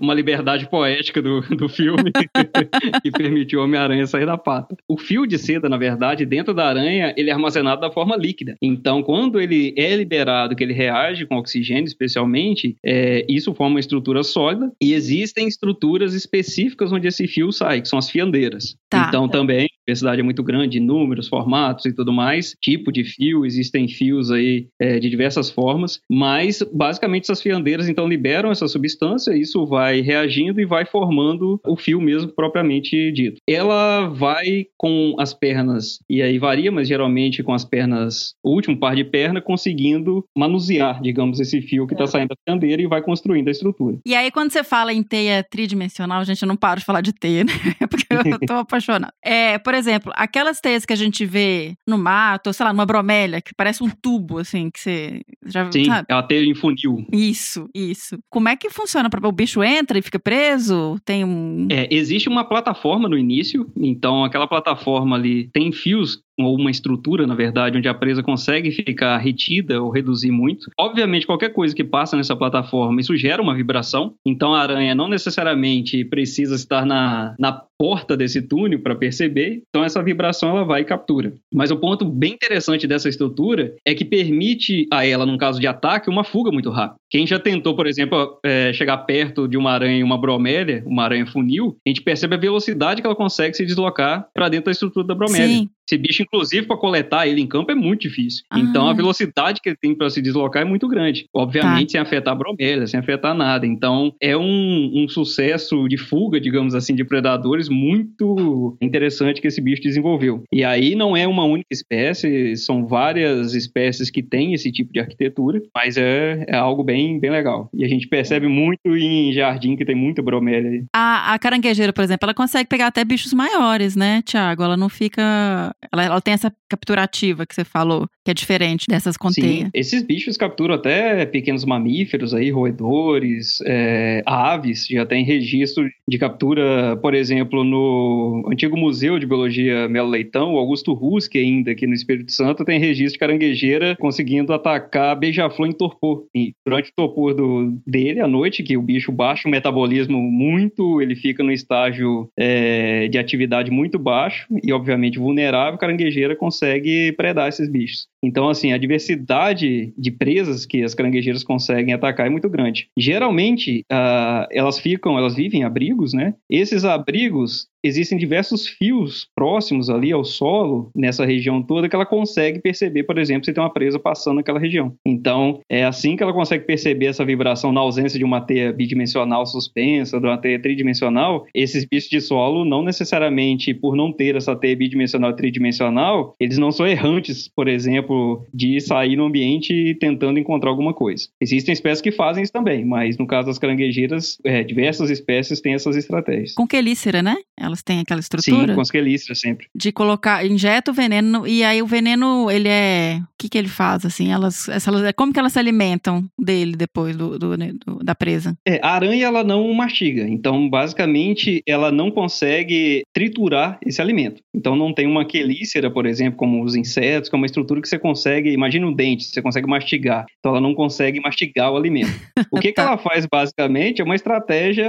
[0.00, 2.12] uma liberdade poética do, do filme
[3.02, 4.76] que permitiu o Homem-Aranha sair da pata.
[4.86, 8.56] O fio de seda, na verdade, dentro da aranha, ele é armazenado da forma líquida.
[8.60, 13.80] Então, quando ele é liberado, que ele reage com oxigênio, especialmente, é, isso forma uma
[13.80, 14.70] estrutura sólida.
[14.80, 18.76] E existem estruturas específicas onde esse fio sai, que são as fiandeiras.
[18.90, 19.06] Tá.
[19.08, 23.88] Então, também, diversidade é muito grande, números, formatos e tudo mais, tipo de fio, existem
[23.88, 29.66] fios aí é, de diversas formas, mas basicamente essas fiandeiras então liberam essa substância, isso
[29.66, 33.40] vai reagindo e vai formando o fio mesmo propriamente dito.
[33.48, 38.76] Ela vai com as pernas, e aí varia, mas geralmente com as pernas, o último
[38.78, 43.00] par de perna, conseguindo manusear, digamos, esse fio que está saindo da fiandeira e vai
[43.00, 43.98] construindo a estrutura.
[44.04, 47.12] E aí, quando você fala em teia tridimensional, gente, eu não paro de falar de
[47.12, 47.52] teia, né?
[47.88, 49.12] Porque eu tô apaixonada.
[49.24, 52.86] É, por exemplo, aquelas teias que a gente vê no mato, ou sei lá, numa
[52.86, 56.06] bromélia, que parece um tubo, assim, que você já Sim, sabe?
[56.08, 57.06] ela tem em funil.
[57.12, 58.18] Isso, isso.
[58.30, 59.08] Como é que funciona?
[59.22, 60.98] O bicho entra e fica preso?
[61.04, 61.66] Tem um.
[61.70, 67.26] É, existe uma plataforma no início, então aquela plataforma ali tem fios ou uma estrutura,
[67.26, 70.70] na verdade, onde a presa consegue ficar retida ou reduzir muito.
[70.78, 74.14] Obviamente, qualquer coisa que passa nessa plataforma, isso gera uma vibração.
[74.24, 79.62] Então, a aranha não necessariamente precisa estar na, na porta desse túnel para perceber.
[79.68, 81.32] Então, essa vibração ela vai e captura.
[81.52, 85.66] Mas o ponto bem interessante dessa estrutura é que permite a ela, num caso de
[85.66, 86.98] ataque, uma fuga muito rápida.
[87.10, 91.26] Quem já tentou, por exemplo, é, chegar perto de uma aranha, uma bromélia, uma aranha
[91.26, 95.06] funil, a gente percebe a velocidade que ela consegue se deslocar para dentro da estrutura
[95.06, 95.46] da bromélia.
[95.46, 95.70] Sim.
[95.88, 98.44] Esse bicho, inclusive, para coletar ele em campo é muito difícil.
[98.50, 98.58] Ah.
[98.60, 101.24] Então, a velocidade que ele tem para se deslocar é muito grande.
[101.34, 101.92] Obviamente, Tá.
[101.92, 103.66] sem afetar a bromélia, sem afetar nada.
[103.66, 109.62] Então, é um, um sucesso de fuga, digamos assim, de predadores muito interessante que esse
[109.62, 110.42] bicho desenvolveu.
[110.52, 115.00] E aí, não é uma única espécie, são várias espécies que têm esse tipo de
[115.00, 117.70] arquitetura, mas é, é algo bem, bem legal.
[117.72, 120.84] E a gente percebe muito em jardim que tem muita bromélia aí.
[120.94, 124.62] A, a caranguejeira, por exemplo, ela consegue pegar até bichos maiores, né, Tiago?
[124.62, 125.74] Ela não fica.
[125.92, 130.02] Ela, ela tem essa capturativa que você falou, que é diferente dessas com Sim, esses
[130.02, 137.14] bichos capturam até pequenos mamíferos aí, roedores, é, aves, já tem registro de captura, por
[137.14, 142.32] exemplo, no antigo Museu de Biologia Melo Leitão, o Augusto Ruski ainda, aqui no Espírito
[142.32, 146.24] Santo, tem registro de caranguejeira conseguindo atacar beija-flor em torpor.
[146.34, 151.00] E durante o torpor do, dele, à noite, que o bicho baixa o metabolismo muito,
[151.00, 157.12] ele fica no estágio é, de atividade muito baixo e, obviamente, vulnerável, a caranguejeira consegue
[157.12, 158.06] predar esses bichos.
[158.22, 162.88] Então, assim, a diversidade de presas que as caranguejeiras conseguem atacar é muito grande.
[162.98, 166.34] Geralmente, ah, elas ficam, elas vivem em abrigos, né?
[166.50, 172.60] Esses abrigos existem diversos fios próximos ali ao solo, nessa região toda, que ela consegue
[172.60, 174.94] perceber, por exemplo, se tem uma presa passando naquela região.
[175.06, 179.46] Então, é assim que ela consegue perceber essa vibração na ausência de uma teia bidimensional
[179.46, 181.46] suspensa, de uma teia tridimensional.
[181.54, 186.58] Esses bichos de solo, não necessariamente por não ter essa teia bidimensional e tridimensional, eles
[186.58, 191.28] não são errantes, por exemplo, de sair no ambiente tentando encontrar alguma coisa.
[191.40, 195.74] Existem espécies que fazem isso também, mas no caso das caranguejeiras, é, diversas espécies têm
[195.74, 196.54] essas estratégias.
[196.54, 197.36] Com quelícera, né?
[197.78, 199.66] Elas têm aquela Sim, estrutura com as quelíceras sempre.
[199.74, 203.68] de colocar, injeta o veneno e aí o veneno, ele é, o que que ele
[203.68, 204.32] faz assim?
[204.32, 208.56] Elas, elas como que elas se alimentam dele depois do, do- né, do- da presa?
[208.66, 214.42] É, a aranha ela não mastiga, então basicamente ela não consegue triturar esse alimento.
[214.54, 217.88] Então não tem uma quelícera, por exemplo, como os insetos, que é uma estrutura que
[217.88, 220.26] você consegue, imagina um dente, você consegue mastigar.
[220.40, 222.08] Então ela não consegue mastigar o alimento.
[222.50, 222.82] O que, que Tá.
[222.84, 224.88] ela faz basicamente é uma estratégia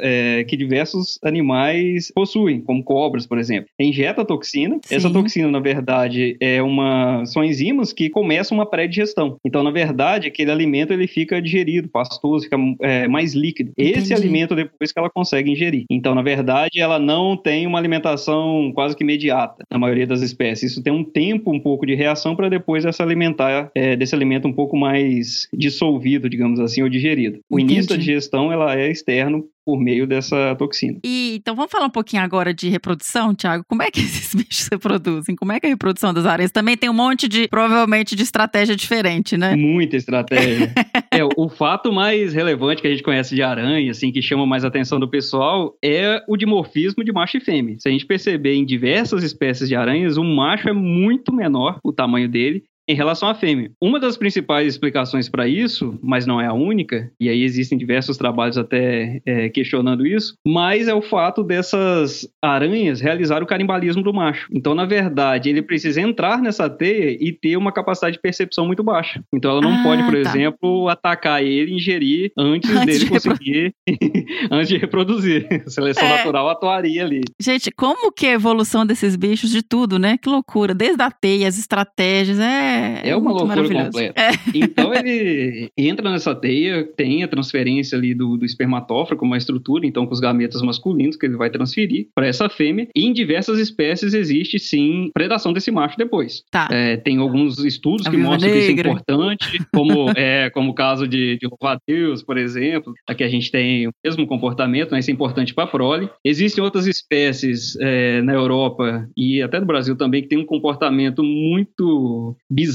[0.00, 3.68] é, que diversos animais possuem, como cobras, por exemplo.
[3.78, 4.78] Injeta toxina.
[4.90, 5.14] Essa Sim.
[5.14, 9.36] toxina, na verdade, é uma são enzimas que começam uma pré-digestão.
[9.44, 13.72] Então, na verdade, aquele alimento ele fica digerido, pastoso, fica é, mais líquido.
[13.76, 14.14] Esse Entendi.
[14.14, 15.84] alimento depois que ela consegue ingerir.
[15.90, 20.72] Então, na verdade, ela não tem uma alimentação quase que imediata na maioria das espécies.
[20.72, 24.46] Isso tem um tempo um pouco de reação para depois essa alimentar é, desse alimento
[24.46, 27.40] um pouco mais dissolvido, digamos assim, ou digerido.
[27.50, 28.06] O início da Entendi.
[28.06, 30.98] digestão ela é externo por meio dessa toxina.
[31.04, 33.64] E então vamos falar um pouquinho agora de reprodução, Tiago.
[33.68, 35.36] Como é que esses bichos se reproduzem?
[35.36, 36.50] Como é que é a reprodução das aranhas?
[36.50, 39.54] Também tem um monte de, provavelmente, de estratégia diferente, né?
[39.56, 40.72] Muita estratégia.
[41.12, 44.64] é, o fato mais relevante que a gente conhece de aranha, assim, que chama mais
[44.64, 47.76] a atenção do pessoal, é o dimorfismo de macho e fêmea.
[47.78, 51.92] Se a gente perceber em diversas espécies de aranhas, o macho é muito menor, o
[51.92, 53.70] tamanho dele, em relação à fêmea.
[53.80, 58.16] Uma das principais explicações para isso, mas não é a única, e aí existem diversos
[58.16, 64.12] trabalhos até é, questionando isso, mas é o fato dessas aranhas realizar o canibalismo do
[64.12, 64.48] macho.
[64.52, 68.82] Então, na verdade, ele precisa entrar nessa teia e ter uma capacidade de percepção muito
[68.82, 69.22] baixa.
[69.32, 70.30] Então, ela não Ah, pode, por tá.
[70.30, 73.74] exemplo, atacar ele e ingerir antes, Antes dele de conseguir,
[74.50, 75.46] antes de reproduzir.
[75.66, 76.16] A seleção É.
[76.16, 77.20] natural atuaria ali.
[77.40, 80.16] Gente, como que é a evolução desses bichos de tudo, né?
[80.20, 80.74] Que loucura.
[80.74, 82.79] Desde a teia, as estratégias, é.
[83.04, 84.20] É uma muito loucura completa.
[84.20, 84.30] É.
[84.54, 89.86] Então ele entra nessa teia, tem a transferência ali do, do espermatóforo como uma estrutura,
[89.86, 92.88] então com os gametas masculinos que ele vai transferir para essa fêmea.
[92.94, 96.42] E em diversas espécies existe sim predação desse macho depois.
[96.50, 96.68] Tá.
[96.70, 98.90] É, tem alguns estudos A que viúva mostram que isso é negra.
[98.90, 102.92] importante, como, é, como o caso de, de louva-a-Deus, por exemplo.
[103.08, 104.98] Aqui a gente tem o mesmo comportamento, né?
[104.98, 106.08] isso é importante para a prole.
[106.24, 111.22] Existem outras espécies é, na Europa e até no Brasil também que tem um comportamento
[111.22, 112.69] muito bizarro,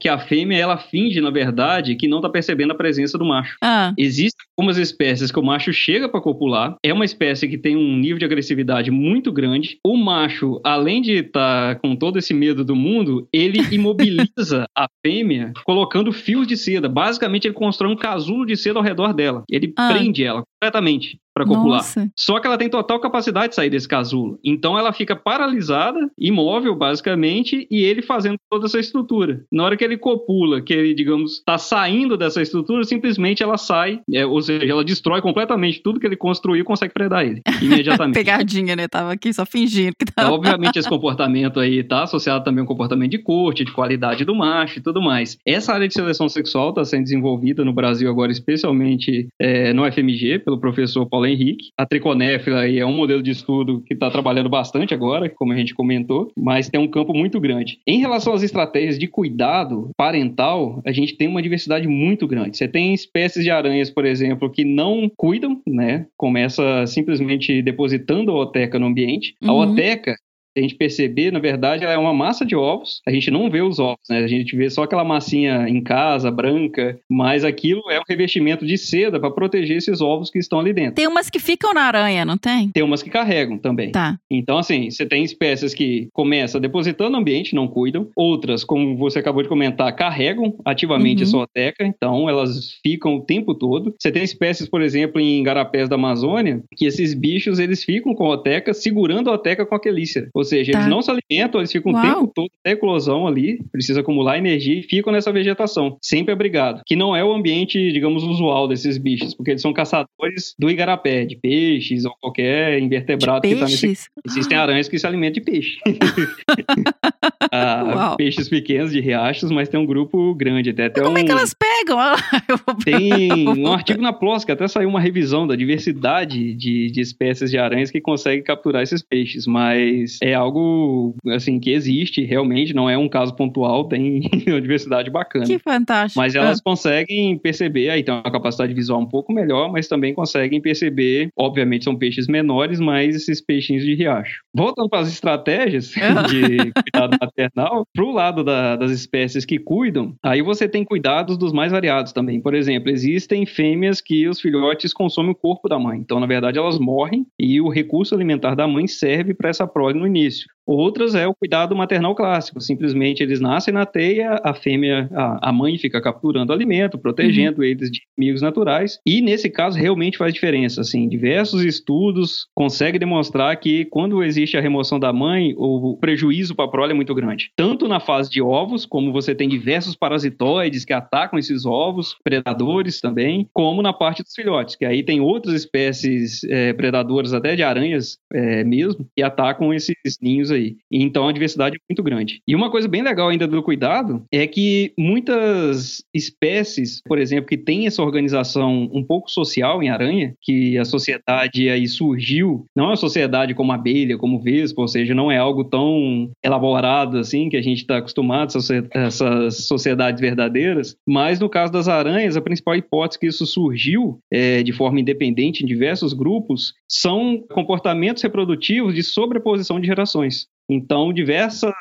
[0.00, 3.56] que a fêmea ela finge, na verdade, que não está percebendo a presença do macho.
[3.62, 6.76] Ah, Existem algumas espécies que o macho chega para copular.
[6.84, 9.78] É uma espécie que tem um nível de agressividade muito grande.
[9.86, 15.52] O macho, além de estar com todo esse medo do mundo, ele imobiliza a fêmea
[15.64, 16.88] colocando fios de seda.
[16.88, 19.42] Basicamente, ele constrói um casulo de seda ao redor dela.
[19.50, 19.92] Ele Ah.
[19.92, 21.78] prende ela completamente para copular.
[21.78, 22.08] nossa.
[22.16, 24.38] Só que ela tem total capacidade de sair desse casulo.
[24.44, 29.44] Então ela fica paralisada, imóvel, basicamente, e ele fazendo toda essa estrutura.
[29.50, 34.00] Na hora que ele copula, que ele, digamos, está saindo dessa estrutura, simplesmente ela sai,
[34.12, 38.14] é, ou seja, ela destrói completamente tudo que ele construiu e consegue predar ele imediatamente.
[38.14, 38.86] Pegadinha, né?
[38.86, 40.32] Tava aqui só fingindo que Então, tava.
[40.34, 44.78] obviamente, esse comportamento aí tá associado também ao comportamento de corte, de qualidade do macho
[44.78, 45.36] e tudo mais.
[45.44, 50.38] Essa área de seleção sexual está sendo desenvolvida no Brasil agora, especialmente é, no FMG,
[50.38, 51.70] pela pelo professor Paulo Henrique.
[51.78, 55.74] A triconéfila é um modelo de estudo que está trabalhando bastante agora, como a gente
[55.74, 57.78] comentou, mas tem um campo muito grande.
[57.86, 62.56] Em relação às estratégias de cuidado parental, a gente tem uma diversidade muito grande.
[62.56, 66.06] Você tem espécies de aranhas, por exemplo, que não cuidam, né?
[66.16, 69.34] Começa simplesmente depositando a oteca no ambiente.
[69.42, 69.58] A Uhum.
[69.60, 70.14] oteca,
[70.56, 73.00] a gente perceber, na verdade, ela é uma massa de ovos.
[73.06, 74.18] A gente não vê os ovos, né?
[74.18, 78.76] A gente vê só aquela massinha em casa, branca, mas aquilo é um revestimento de
[78.78, 80.94] seda para proteger esses ovos que estão ali dentro.
[80.94, 82.70] Tem umas que ficam na aranha, não tem?
[82.70, 83.90] Tem umas que carregam também.
[83.92, 84.16] Tá.
[84.30, 88.08] Então, assim, você tem espécies que começam depositando no ambiente, não cuidam.
[88.16, 91.28] Outras, como você acabou de comentar, carregam ativamente Uhum.
[91.28, 93.94] a sua oteca, então elas ficam o tempo todo.
[93.98, 98.26] Você tem espécies, por exemplo, em garapés da Amazônia, que esses bichos, eles ficam com
[98.26, 100.28] a oteca, segurando a oteca com a quelícera.
[100.34, 100.78] Ou seja, Tá.
[100.78, 102.02] eles não se alimentam, eles ficam Uau.
[102.02, 106.82] o tempo todo até eclosão ali, precisa acumular energia e ficam nessa vegetação, sempre abrigado.
[106.86, 111.24] Que não é o ambiente, digamos, usual desses bichos, porque eles são caçadores do igarapé,
[111.24, 114.08] de peixes ou qualquer invertebrado que está nesse?
[114.26, 115.78] Existem aranhas que se alimentam de peixe.
[117.64, 118.16] Ah, Uau.
[118.16, 120.88] peixes pequenos de riachos, mas tem um grupo grande até.
[120.88, 121.98] Tem Como é um, que elas pegam?
[122.66, 127.00] Vou- tem um artigo na PLOS que até saiu uma revisão da diversidade de, de
[127.00, 132.74] espécies de aranhas que conseguem capturar esses peixes, mas é algo assim que existe realmente,
[132.74, 135.46] não é um caso pontual, tem uma diversidade bacana.
[135.46, 136.18] Que fantástico.
[136.20, 140.60] Mas elas conseguem perceber, aí tem uma capacidade visual um pouco melhor, mas também conseguem
[140.60, 144.42] perceber, obviamente são peixes menores, mas esses peixinhos de riacho.
[144.52, 150.42] Voltando para as estratégias de cuidado maternal, pro lado da- das espécies que cuidam, aí
[150.42, 152.40] você tem cuidados dos mais variados também.
[152.40, 155.98] Por exemplo, existem fêmeas que os filhotes consomem o corpo da mãe.
[155.98, 159.98] Então, na verdade, elas morrem e o recurso alimentar da mãe serve para essa prole
[159.98, 160.46] no início.
[160.66, 162.60] Outras é o cuidado maternal clássico.
[162.60, 167.90] Simplesmente eles nascem na teia, a fêmea, a, a mãe fica capturando alimento, protegendo eles
[167.90, 168.98] de inimigos naturais.
[169.06, 170.80] E nesse caso realmente faz diferença.
[170.80, 176.64] Assim, diversos estudos conseguem demonstrar que quando existe a remoção da mãe, o prejuízo para
[176.64, 177.50] a prole é muito grande.
[177.56, 183.00] Tanto na fase de ovos, como você tem diversos parasitoides que atacam esses ovos, predadores
[183.00, 187.62] também, como na parte dos filhotes, que aí tem outras espécies eh, predadoras, até de
[187.62, 190.76] aranhas eh, mesmo, que atacam esses ninhos aí.
[190.90, 192.40] Então a diversidade é muito grande.
[192.46, 197.56] E uma coisa bem legal ainda do cuidado é que muitas espécies, por exemplo, que
[197.56, 202.88] têm essa organização um pouco social em aranha, que a sociedade aí surgiu, não é
[202.88, 207.56] uma sociedade como abelha, como vespa, ou seja, não é algo tão elaborado assim que
[207.56, 212.76] a gente está acostumado, essas, essas sociedades verdadeiras, mas no caso das aranhas, a principal
[212.76, 219.02] hipótese que isso surgiu é, de forma independente em diversos grupos são comportamentos reprodutivos de
[219.02, 220.43] sobreposição de gerações.
[220.68, 221.72] Então, diversas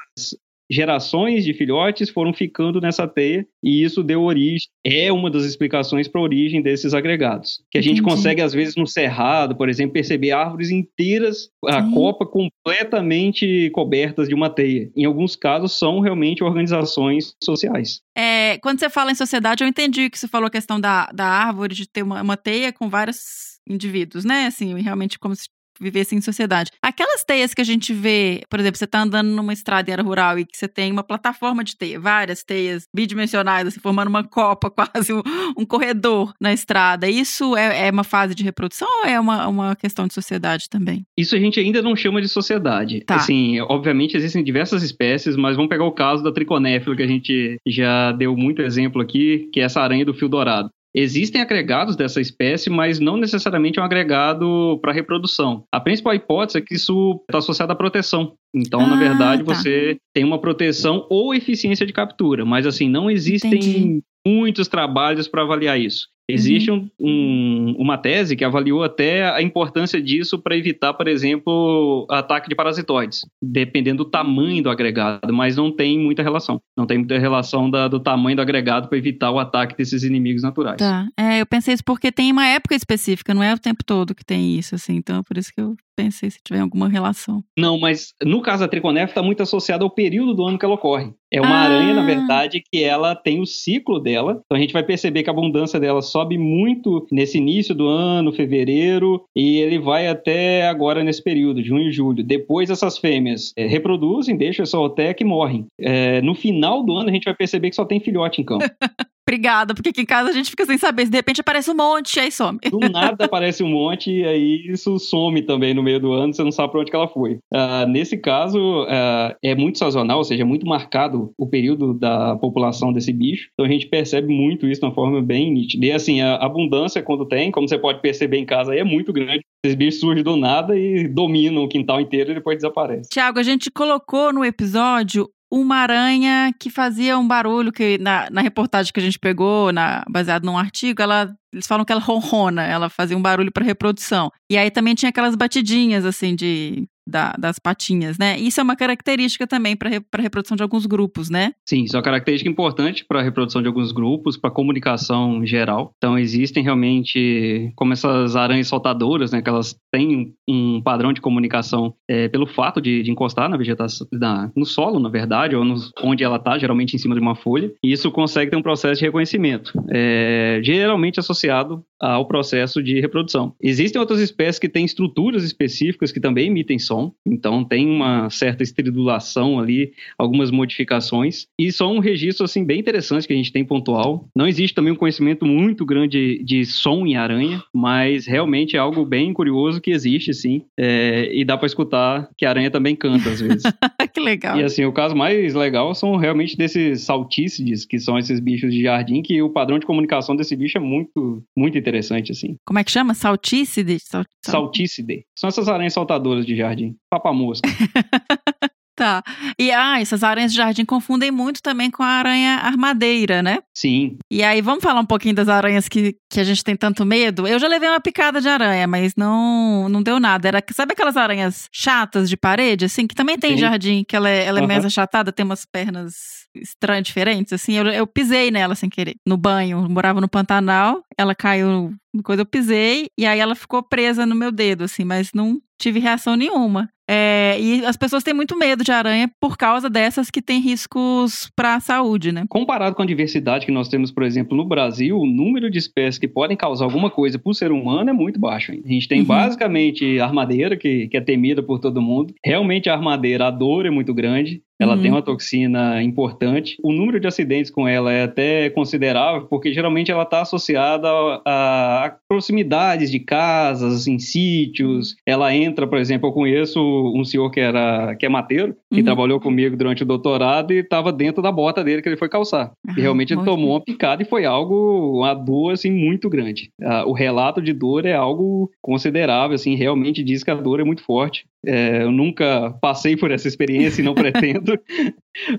[0.69, 6.07] gerações de filhotes foram ficando nessa teia e isso deu origem, é uma das explicações
[6.07, 7.63] para a origem desses agregados.
[7.69, 8.15] Que a gente Entendi.
[8.15, 11.91] consegue, às vezes, no cerrado, por exemplo, perceber árvores inteiras, a Sim.
[11.91, 14.91] copa completamente cobertas de uma teia.
[14.95, 18.01] Em alguns casos, são realmente organizações sociais.
[18.17, 21.25] É, quando você fala em sociedade, eu entendi que você falou a questão da, da
[21.25, 24.47] árvore, de ter uma, uma teia com vários indivíduos, né?
[24.47, 25.47] Assim, realmente como se
[25.79, 26.71] vivesse em sociedade.
[26.81, 30.03] Aquelas teias que a gente vê, por exemplo, você tá andando numa estrada em área
[30.03, 34.23] rural e que você tem uma plataforma de teia, várias teias bidimensionais, assim, formando uma
[34.23, 35.21] copa, quase um,
[35.57, 37.09] um corredor na estrada.
[37.09, 41.05] Isso é, é uma fase de reprodução ou é uma, uma questão de sociedade também?
[41.17, 43.01] Isso a gente ainda não chama de sociedade.
[43.01, 43.15] Tá.
[43.15, 47.57] Assim, obviamente existem diversas espécies, mas vamos pegar o caso da triconéfila, que a gente
[47.67, 50.69] já deu muito exemplo aqui, que é essa aranha do fio dourado.
[50.95, 55.63] Existem agregados dessa espécie, mas não necessariamente é um agregado para reprodução.
[55.71, 58.35] A principal hipótese é que isso está associado à proteção.
[58.55, 59.53] Então, na Ah, verdade, tá.
[59.55, 64.01] você tem uma proteção ou eficiência de captura, mas assim, não existem Entendi.
[64.25, 66.07] muitos trabalhos para avaliar isso.
[66.29, 72.07] Existe um- um- uma tese que avaliou até a importância disso para evitar, por exemplo,
[72.09, 76.61] ataque de parasitoides, dependendo do tamanho do agregado, mas não tem muita relação.
[76.77, 80.43] Não tem muita relação da- do tamanho do agregado para evitar o ataque desses inimigos
[80.43, 80.77] naturais.
[80.77, 81.07] Tá.
[81.19, 84.23] É, eu pensei isso porque tem uma época específica, não é o tempo todo que
[84.25, 84.95] tem isso, assim.
[84.95, 87.43] Então, é por isso que eu pensei se tiver alguma relação.
[87.57, 90.75] Não, mas no caso da triconéfila está muito associado ao período do ano que ela
[90.75, 91.11] ocorre.
[91.31, 91.63] É uma Ah.
[91.63, 94.41] aranha, na verdade, que ela tem o ciclo dela.
[94.45, 98.31] Então a gente vai perceber que a abundância dela sobe muito nesse início do ano,
[98.31, 102.23] fevereiro, e ele vai até agora nesse período, junho e julho.
[102.23, 105.65] Depois essas fêmeas eh, reproduzem, deixam essa oteca e morrem.
[105.79, 108.63] Eh, no final do ano a gente vai perceber que só tem filhote em campo.
[109.27, 111.07] Obrigada, porque aqui em casa a gente fica sem saber.
[111.07, 112.59] De repente aparece um monte, aí some.
[112.69, 116.43] Do nada aparece um monte e aí isso some também no meio do ano, você
[116.43, 117.39] não sabe para onde que ela foi.
[117.53, 122.35] Uh, nesse caso, uh, é muito sazonal, ou seja, é muito marcado o período da
[122.35, 123.49] população desse bicho.
[123.53, 125.85] Então a gente percebe muito isso de uma forma bem nítida.
[125.85, 129.41] E assim, a abundância quando tem, como você pode perceber em casa, é muito grande.
[129.65, 133.07] Esses bichos surgem do nada e dominam o quintal inteiro e depois desaparecem.
[133.09, 138.41] Tiago, a gente colocou no episódio uma aranha que fazia um barulho que na, na
[138.41, 142.63] reportagem que a gente pegou, na, baseado num artigo, ela eles falam que ela ronrona,
[142.63, 144.31] ela fazia um barulho para reprodução.
[144.49, 148.37] E aí também tinha aquelas batidinhas assim de da, das patinhas, né?
[148.39, 151.53] Isso é uma característica também para a reprodução de alguns grupos, né?
[151.67, 155.45] Sim, isso é uma característica importante para a reprodução de alguns grupos, para a comunicação
[155.45, 155.91] geral.
[155.97, 159.41] Então, existem realmente, como essas aranhas soltadoras, né?
[159.41, 164.07] Que elas têm um padrão de comunicação é, pelo fato de, de, encostar na vegetação,
[164.11, 167.35] na, no solo, na verdade, ou no, onde ela está, geralmente em cima de uma
[167.35, 167.71] folha.
[167.83, 173.55] E isso consegue ter um processo de reconhecimento, é, geralmente associado ao processo de reprodução.
[173.61, 178.61] Existem outras espécies que têm estruturas específicas que também emitem som, então tem uma certa
[178.61, 183.63] estridulação ali, algumas modificações, e só um registro assim bem interessante que a gente tem
[183.63, 184.27] pontual.
[184.35, 189.05] Não existe também um conhecimento muito grande de som em aranha, mas realmente é algo
[189.05, 193.29] bem curioso que existe sim, é, e dá para escutar que a aranha também canta
[193.29, 193.63] às vezes.
[194.13, 194.59] que legal.
[194.59, 198.81] E assim, o caso mais legal são realmente desses saltícides, que são esses bichos de
[198.81, 202.57] jardim, que o padrão de comunicação desse bicho é muito, muito interessante interessante, assim.
[202.65, 203.13] Como é que chama?
[203.13, 203.99] Saltícide?
[203.99, 204.25] Sal...
[204.43, 205.25] Saltícide.
[205.37, 206.95] São essas aranhas saltadoras de jardim.
[207.09, 207.69] Papamosca.
[208.95, 209.23] Tá.
[209.57, 213.59] E ah, essas aranhas de jardim confundem muito também com a aranha armadeira, né?
[213.75, 214.17] Sim.
[214.29, 217.47] E aí, vamos falar um pouquinho das aranhas que, que a gente tem tanto medo?
[217.47, 220.47] Eu já levei uma picada de aranha, mas não não deu nada.
[220.47, 223.57] Era, sabe aquelas aranhas chatas de parede, assim, que também tem Sim.
[223.57, 224.67] jardim, que ela é, ela é uhum.
[224.67, 227.73] mais achatada, tem umas pernas estranhas, diferentes, assim.
[227.73, 229.79] Eu, eu pisei nela sem querer, no banho.
[229.79, 234.35] Eu morava no Pantanal, ela caiu coisa eu pisei e aí ela ficou presa no
[234.35, 236.89] meu dedo, assim, mas não tive reação nenhuma.
[237.09, 241.49] É, e as pessoas têm muito medo de aranha por causa dessas que têm riscos
[241.55, 242.45] para a saúde, né?
[242.49, 246.17] Comparado com a diversidade que nós temos, por exemplo, no Brasil, o número de espécies
[246.17, 248.71] que podem causar alguma coisa para o ser humano é muito baixo.
[248.71, 248.81] Hein?
[248.85, 249.25] A gente tem uhum.
[249.25, 252.33] basicamente a armadeira, que, que é temida por todo mundo.
[252.43, 254.61] Realmente a armadeira, a dor é muito grande.
[254.79, 255.01] Ela uhum.
[255.01, 256.77] tem uma toxina importante.
[256.83, 261.07] O número de acidentes com ela é até considerável, porque geralmente ela está associada
[261.45, 265.15] a, a, proximidades de casas, em sítios.
[265.25, 266.81] Ela entra, por exemplo, eu conheço
[267.15, 269.05] um senhor que era que é mateiro, que uhum.
[269.05, 272.71] trabalhou comigo durante o doutorado e estava dentro da bota dele que ele foi calçar.
[272.87, 272.95] Uhum.
[272.97, 276.69] E realmente ele tomou uma picada e foi algo, uma dor assim muito grande.
[277.05, 281.03] O relato de dor é algo considerável, assim, realmente diz que a dor é muito
[281.03, 281.45] forte.
[281.65, 284.62] É, eu nunca passei por essa experiência e não pretendo,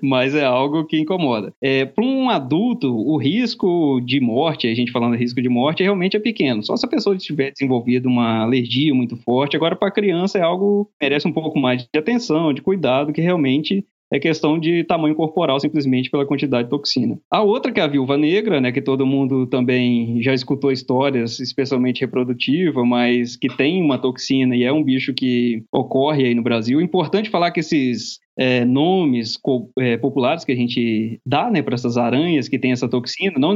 [0.03, 1.53] mas é algo que incomoda.
[1.63, 5.83] É, Para um adulto, o risco de morte, a gente falando de risco de morte,
[5.83, 6.63] realmente é pequeno.
[6.63, 9.57] Só se a pessoa tiver desenvolvido uma alergia muito forte.
[9.57, 13.13] Agora, para a criança, é algo que merece um pouco mais de atenção, de cuidado,
[13.13, 17.19] que realmente é questão de tamanho corporal, simplesmente pela quantidade de toxina.
[17.31, 21.41] A outra, que é a viúva negra, né, que todo mundo também já escutou histórias,
[21.41, 26.43] especialmente reprodutiva, mas que tem uma toxina e é um bicho que ocorre aí no
[26.43, 26.81] Brasil.
[26.81, 29.39] Importante falar que esses é, nomes
[29.79, 33.55] é, populares que a gente dá né, para essas aranhas que têm essa toxina, não,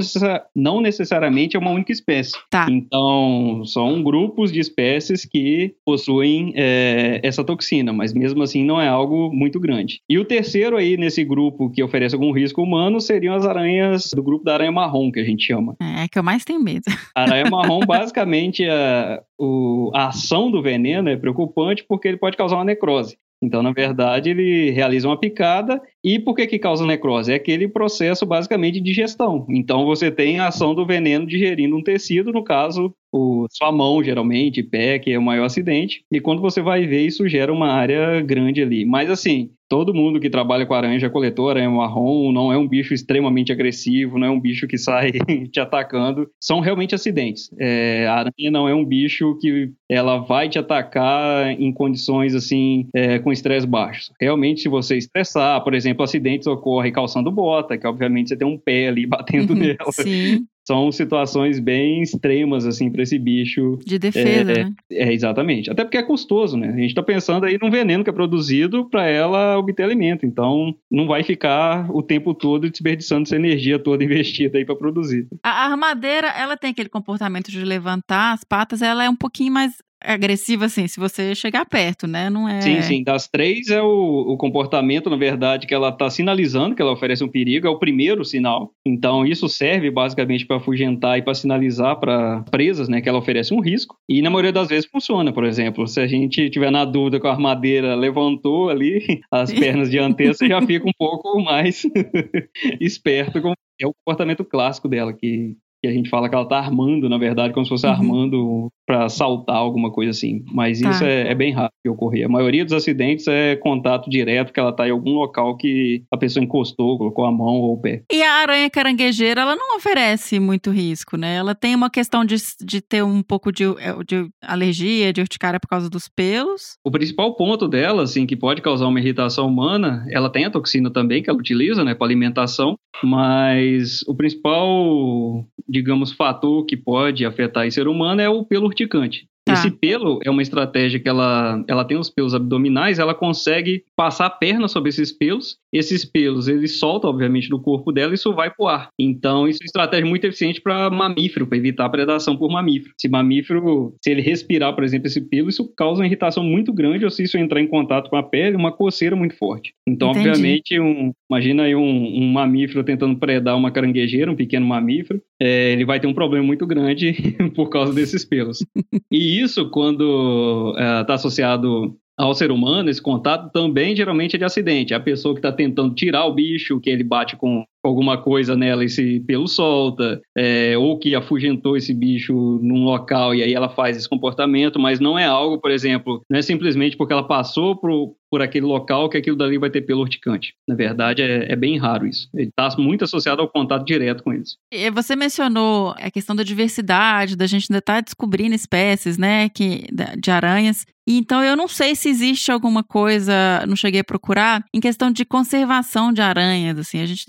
[0.55, 2.33] não necessariamente é uma única espécie.
[2.51, 2.67] Tá.
[2.71, 8.89] Então, são grupos de espécies que possuem é, essa toxina, mas mesmo assim não é
[8.89, 10.01] algo muito grande.
[10.09, 14.23] E o terceiro aí nesse grupo que oferece algum risco humano seriam as aranhas do
[14.23, 15.77] grupo da aranha marrom, que a gente chama.
[15.81, 16.85] É, é que eu mais tenho medo.
[17.15, 22.37] A aranha marrom, basicamente, a, o, a ação do veneno é preocupante porque ele pode
[22.37, 23.17] causar uma necrose.
[23.41, 25.81] Então, na verdade, ele realiza uma picada.
[26.03, 27.33] E por que, que causa necrose?
[27.33, 29.47] É aquele processo basicamente de digestão.
[29.49, 34.03] Então, você tem a ação do veneno digerindo um tecido, no caso, o, sua mão,
[34.03, 36.03] geralmente, pé, que é o maior acidente.
[36.11, 38.85] E quando você vai ver, isso gera uma área grande ali.
[38.85, 42.67] Mas, assim, todo mundo que trabalha com aranha já coletou aranha marrom, não é um
[42.67, 45.13] bicho extremamente agressivo, não é um bicho que sai
[45.53, 46.29] te atacando.
[46.41, 47.51] São realmente acidentes.
[47.59, 52.89] É, a aranha não é um bicho que ela vai te atacar em condições assim,
[52.95, 54.13] é, com estresse baixo.
[54.21, 58.59] Realmente, se você estressar, por exemplo, acidentes ocorrem calçando bota, que obviamente você tem um
[58.59, 59.93] pé ali batendo uhum, nela.
[59.93, 63.79] Sim são situações bem extremas, assim, para esse bicho.
[63.87, 64.75] De defesa, é, né?
[64.93, 65.71] É, exatamente.
[65.71, 66.69] Até porque é custoso, né?
[66.69, 70.27] A gente está pensando aí num veneno que é produzido para ela obter alimento.
[70.27, 75.27] Então, não vai ficar o tempo todo desperdiçando essa energia toda investida aí para produzir.
[75.43, 79.79] A armadeira, ela tem aquele comportamento de levantar as patas, ela é um pouquinho mais
[80.01, 82.31] agressiva, assim, se você chegar perto, né?
[82.31, 82.61] Não é.
[82.61, 83.03] Sim, sim.
[83.03, 87.25] Das três é o, o comportamento, na verdade, que ela está sinalizando que ela oferece
[87.25, 88.73] um perigo, é o primeiro sinal.
[88.87, 93.53] Então, isso serve basicamente para afugentar e para sinalizar para presas, né, que ela oferece
[93.53, 93.97] um risco.
[94.09, 95.87] E na maioria das vezes funciona, por exemplo.
[95.87, 100.49] Se a gente tiver na dúvida com a armadeira levantou ali as pernas dianteiras, você
[100.49, 101.83] já fica um pouco mais
[102.81, 106.59] esperto com é o comportamento clássico dela, que que a gente fala que ela tá
[106.59, 107.93] armando, na verdade, como se fosse uhum.
[107.93, 110.43] armando para saltar alguma coisa assim.
[110.51, 110.91] Mas tá.
[110.91, 112.25] isso é, é, bem raro de ocorrer.
[112.25, 116.17] A maioria dos acidentes é contato direto, que ela tá em algum local que a
[116.17, 118.03] pessoa encostou, colocou a mão ou o pé.
[118.11, 121.37] E a aranha caranguejeira, ela não oferece muito risco, né?
[121.37, 125.61] Ela tem uma questão de, de ter um pouco de, é, de alergia, de urticária
[125.61, 126.79] por causa dos pelos.
[126.83, 130.91] O principal ponto dela, assim, que pode causar uma irritação humana, ela tem a toxina
[130.91, 137.67] também que ela utiliza, né, para alimentação, mas o principal digamos, fator que pode afetar
[137.67, 139.29] o ser humano é o pelo urticante.
[139.49, 139.55] Tá.
[139.55, 144.27] Esse pelo é uma estratégia que ela, ela tem os pelos abdominais, ela consegue passar
[144.27, 145.57] a perna sobre esses pelos.
[145.73, 148.89] Esses pelos, eles soltam, obviamente, do corpo dela e isso vai pro ar.
[148.99, 152.93] Então, isso é uma estratégia muito eficiente para mamífero, para evitar a predação por mamífero.
[152.99, 157.05] Se mamífero, se ele respirar, por exemplo, esse pelo, isso causa uma irritação muito grande,
[157.05, 159.73] ou se isso entrar em contato com a pele, uma coceira muito forte.
[159.87, 160.29] Então, Entendi.
[160.29, 165.73] obviamente, um, imagina aí um, um, mamífero tentando predar uma caranguejeira, um pequeno mamífero, é,
[165.73, 168.65] ele vai ter um problema muito grande por causa desses pelos.
[169.11, 174.45] E isso, quando está é, associado ao ser humano, esse contato também geralmente é de
[174.45, 174.93] acidente.
[174.93, 178.83] A pessoa que está tentando tirar o bicho, que ele bate com alguma coisa nela
[178.83, 183.69] e esse pelo solta, é, ou que afugentou esse bicho num local e aí ela
[183.69, 187.77] faz esse comportamento, mas não é algo, por exemplo, não é simplesmente porque ela passou
[187.77, 190.55] por, por aquele local que aquilo dali vai ter pelo urticante.
[190.67, 192.29] Na verdade, é, é bem raro isso.
[192.35, 194.57] Ele está muito associado ao contato direto com eles.
[194.93, 199.87] Você mencionou a questão da diversidade, da gente ainda estar tá descobrindo espécies, né, que,
[200.19, 200.85] de aranhas.
[201.11, 203.33] Então, eu não sei se existe alguma coisa,
[203.67, 206.79] não cheguei a procurar, em questão de conservação de aranhas.
[206.79, 207.25] Assim, a gente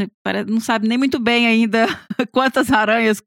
[0.48, 1.88] não sabe nem muito bem ainda
[2.34, 3.24] quantas aranhas,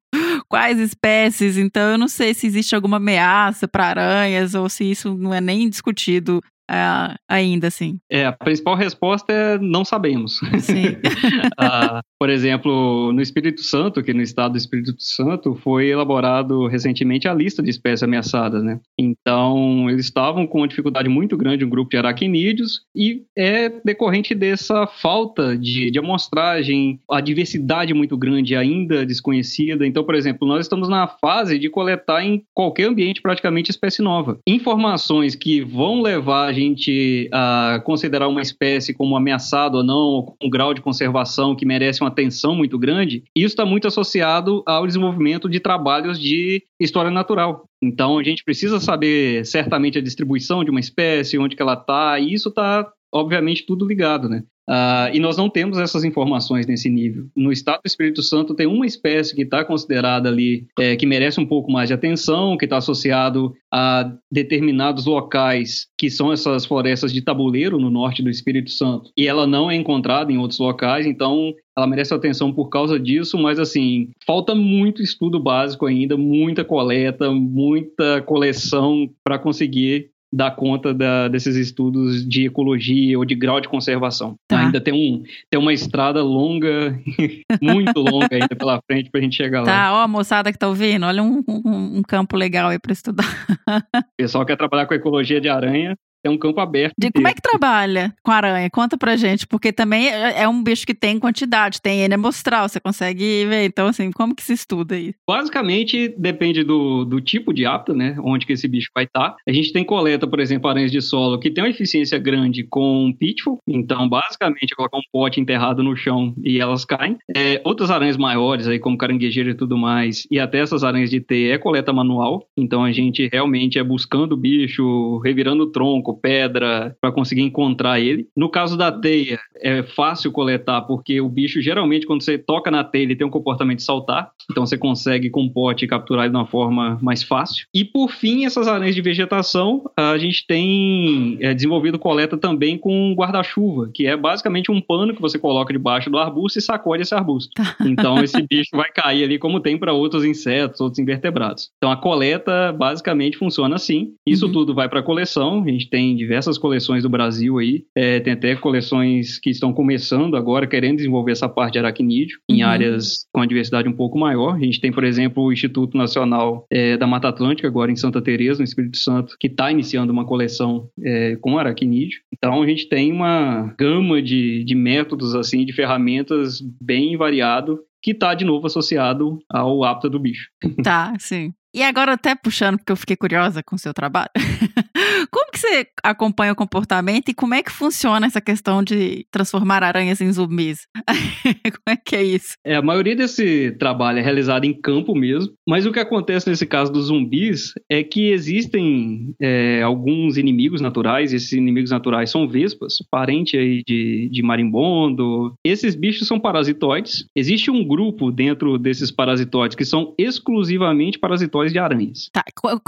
[0.50, 1.57] quais espécies.
[1.57, 5.40] Então, eu não sei se existe alguma ameaça para aranhas ou se isso não é
[5.40, 7.98] nem discutido uh, ainda, assim?
[8.10, 10.40] É, a principal resposta é não sabemos.
[10.60, 10.88] Sim.
[10.88, 17.26] uh, por exemplo, no Espírito Santo, que no estado do Espírito Santo, foi elaborado recentemente
[17.26, 18.80] a lista de espécies ameaçadas, né?
[18.98, 24.34] Então, eles estavam com uma dificuldade muito grande, um grupo de aracnídeos, e é decorrente
[24.34, 29.86] dessa falta de, de amostragem, a diversidade muito grande ainda desconhecida.
[29.86, 34.38] Então, por exemplo, nós estamos na fase de coletar em qualquer ambiente praticamente espécie nova.
[34.46, 40.46] Informações que vão levar a gente a considerar uma espécie como ameaçada ou não, com
[40.46, 44.86] um grau de conservação que merece uma atenção muito grande, isso está muito associado ao
[44.86, 47.64] desenvolvimento de trabalhos de história natural.
[47.82, 52.18] Então a gente precisa saber certamente a distribuição de uma espécie, onde que ela está,
[52.20, 54.42] e isso está obviamente tudo ligado, né?
[54.68, 57.26] Uh, e nós não temos essas informações nesse nível.
[57.36, 61.40] No estado do Espírito Santo tem uma espécie que está considerada ali, é, que merece
[61.40, 67.12] um pouco mais de atenção, que está associado a determinados locais, que são essas florestas
[67.12, 71.06] de tabuleiro no norte do Espírito Santo, e ela não é encontrada em outros locais,
[71.06, 76.64] então ela merece atenção por causa disso, mas assim, falta muito estudo básico ainda, muita
[76.64, 83.61] coleta, muita coleção para conseguir dar conta da, desses estudos de ecologia ou de grau
[83.61, 84.35] de conservação.
[84.49, 84.61] Tá.
[84.61, 86.99] Ainda tem, um, tem uma estrada longa,
[87.61, 89.76] muito longa ainda pela frente para a gente chegar tá, lá.
[89.76, 93.26] Tá, ó, moçada que tá ouvindo, olha um, um, um campo legal aí para estudar.
[93.68, 96.94] o pessoal quer trabalhar com ecologia de aranha, é um campo aberto.
[96.98, 98.68] De como é que trabalha com aranha?
[98.70, 102.68] Conta pra gente, porque também é, é um bicho que tem quantidade, tem N amostral,
[102.68, 103.64] você consegue ver.
[103.64, 105.14] Então, assim, como que se estuda aí?
[105.28, 108.16] Basicamente, depende do, do tipo de hábito, né?
[108.22, 109.30] Onde que esse bicho vai estar.
[109.30, 109.36] Tá.
[109.46, 113.12] A gente tem coleta, por exemplo, aranhas de solo que tem uma eficiência grande com
[113.18, 113.58] pitfall.
[113.68, 117.16] Então, basicamente, é colocar um pote enterrado no chão e elas caem.
[117.34, 121.20] É, outras aranhas maiores, aí, como caranguejeira e tudo mais, e até essas aranhas de
[121.20, 122.46] T é coleta manual.
[122.56, 128.00] Então, a gente realmente é buscando o bicho, revirando o tronco, pedra para conseguir encontrar
[128.00, 128.26] ele.
[128.36, 132.84] No caso da teia, é fácil coletar porque o bicho geralmente quando você toca na
[132.84, 136.32] teia ele tem um comportamento de saltar, então você consegue com o pote capturar ele
[136.32, 137.66] de uma forma mais fácil.
[137.74, 143.14] E por fim, essas aranhas de vegetação, a gente tem é, desenvolvido coleta também com
[143.14, 147.14] guarda-chuva, que é basicamente um pano que você coloca debaixo do arbusto e sacode esse
[147.14, 147.52] arbusto.
[147.54, 147.76] Tá.
[147.92, 151.70] Então esse bicho vai cair ali como tem para outros insetos, outros invertebrados.
[151.76, 154.14] Então a coleta basicamente funciona assim.
[154.26, 154.52] Isso uhum.
[154.52, 158.32] tudo vai para coleção, a gente tem tem diversas coleções do Brasil aí, é, tem
[158.32, 162.68] até coleções que estão começando agora, querendo desenvolver essa parte de aracnídeo em Uhum.
[162.68, 164.57] áreas com a diversidade um pouco maior.
[164.57, 168.20] A gente tem, por exemplo, o Instituto Nacional é, da Mata Atlântica, agora em Santa
[168.20, 172.20] Teresa, no Espírito Santo, que está iniciando uma coleção é, com aracnídeo.
[172.36, 178.11] Então a gente tem uma gama de, de métodos, assim, de ferramentas bem variado que
[178.11, 180.48] está de novo associado ao apta do bicho.
[180.82, 181.55] Tá, sim.
[181.74, 184.30] E agora, até puxando, porque eu fiquei curiosa com o seu trabalho.
[185.30, 189.82] como que você acompanha o comportamento e como é que funciona essa questão de transformar
[189.82, 190.86] aranhas em zumbis?
[191.62, 192.55] como é que é isso?
[192.64, 196.66] É, a maioria desse trabalho é realizado em campo mesmo, mas o que acontece nesse
[196.66, 202.96] caso dos zumbis é que existem é, alguns inimigos naturais, esses inimigos naturais são vespas,
[203.11, 205.55] parente aí de, de marimbondo.
[205.64, 207.26] Esses bichos são parasitoides.
[207.34, 212.30] Existe um grupo dentro desses parasitoides que são exclusivamente parasitoides de aranhas.
[212.32, 212.44] Tá,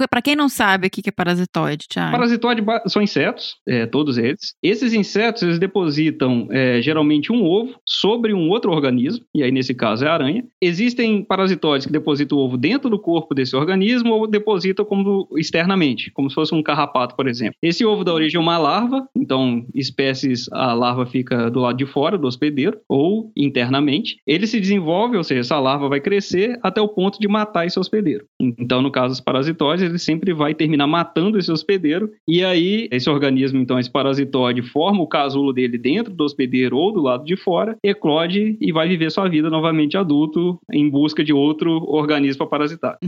[0.09, 1.87] pra quem não sabe o que é parasitoide,
[2.63, 4.55] Ba- são insetos, é, todos eles.
[4.63, 9.75] Esses insetos, eles depositam é, geralmente um ovo sobre um outro organismo, e aí nesse
[9.75, 10.45] caso é a aranha.
[10.61, 16.11] Existem parasitoides que depositam o ovo dentro do corpo desse organismo ou depositam como externamente,
[16.13, 17.55] como se fosse um carrapato, por exemplo.
[17.63, 21.87] Esse ovo dá origem a uma larva, então espécies, a larva fica do lado de
[21.87, 24.17] fora do hospedeiro ou internamente.
[24.27, 27.79] Ele se desenvolve, ou seja, essa larva vai crescer até o ponto de matar esse
[27.79, 28.25] hospedeiro.
[28.41, 31.94] Então, no caso dos parasitoides, ele sempre vai terminar matando esse hospedeiro,
[32.27, 36.93] e aí esse organismo, então, esse parasitóide, forma o casulo dele dentro do hospedeiro ou
[36.93, 41.33] do lado de fora, eclode e vai viver sua vida novamente adulto em busca de
[41.33, 42.99] outro organismo para parasitar.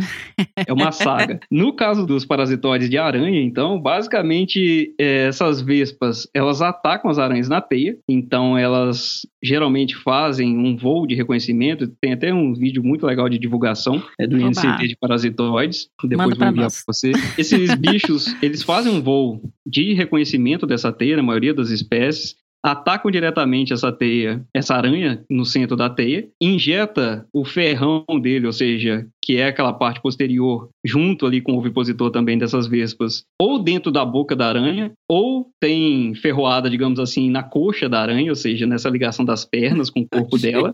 [0.66, 1.40] É uma saga.
[1.50, 7.48] No caso dos parasitoides de aranha, então, basicamente, é, essas vespas, elas atacam as aranhas
[7.48, 13.06] na teia, então elas geralmente fazem um voo de reconhecimento, tem até um vídeo muito
[13.06, 14.36] legal de divulgação é, do.
[14.38, 17.12] INCT de parasitoides, depois Manda vou enviar para você.
[17.38, 22.36] Esses bichos, eles fazem um voo de reconhecimento dessa teia, na maioria das espécies,
[22.66, 28.52] atacam diretamente essa teia, essa aranha no centro da teia, injeta o ferrão dele, ou
[28.52, 33.62] seja, que é aquela parte posterior, junto ali com o ovipositor também dessas vespas, ou
[33.62, 38.36] dentro da boca da aranha, ou tem ferroada, digamos assim, na coxa da aranha, ou
[38.36, 40.72] seja, nessa ligação das pernas com o corpo dela.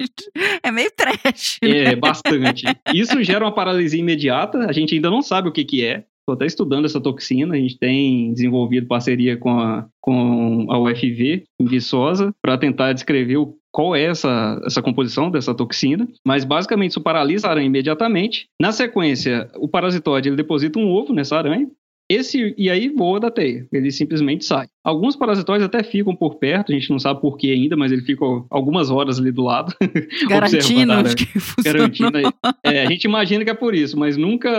[0.63, 1.59] É meio trash.
[1.63, 1.93] né?
[1.93, 2.65] É, bastante.
[2.95, 6.05] Isso gera uma paralisia imediata, a gente ainda não sabe o que, que é.
[6.23, 11.43] Estou até estudando essa toxina, a gente tem desenvolvido parceria com a, com a UFV
[11.61, 16.93] em Viçosa para tentar descrever o, qual é essa, essa composição dessa toxina, mas basicamente
[16.93, 18.47] isso paralisa a aranha imediatamente.
[18.61, 21.69] Na sequência, o parasitóide ele deposita um ovo nessa aranha,
[22.13, 24.67] esse, e aí voa da teia, ele simplesmente sai.
[24.85, 28.03] Alguns parasitóides até ficam por perto, a gente não sabe por que ainda, mas ele
[28.03, 29.73] fica algumas horas ali do lado.
[30.29, 31.79] Garantindo que funcionou.
[31.79, 32.19] Garantindo.
[32.65, 34.51] É, a gente imagina que é por isso, mas nunca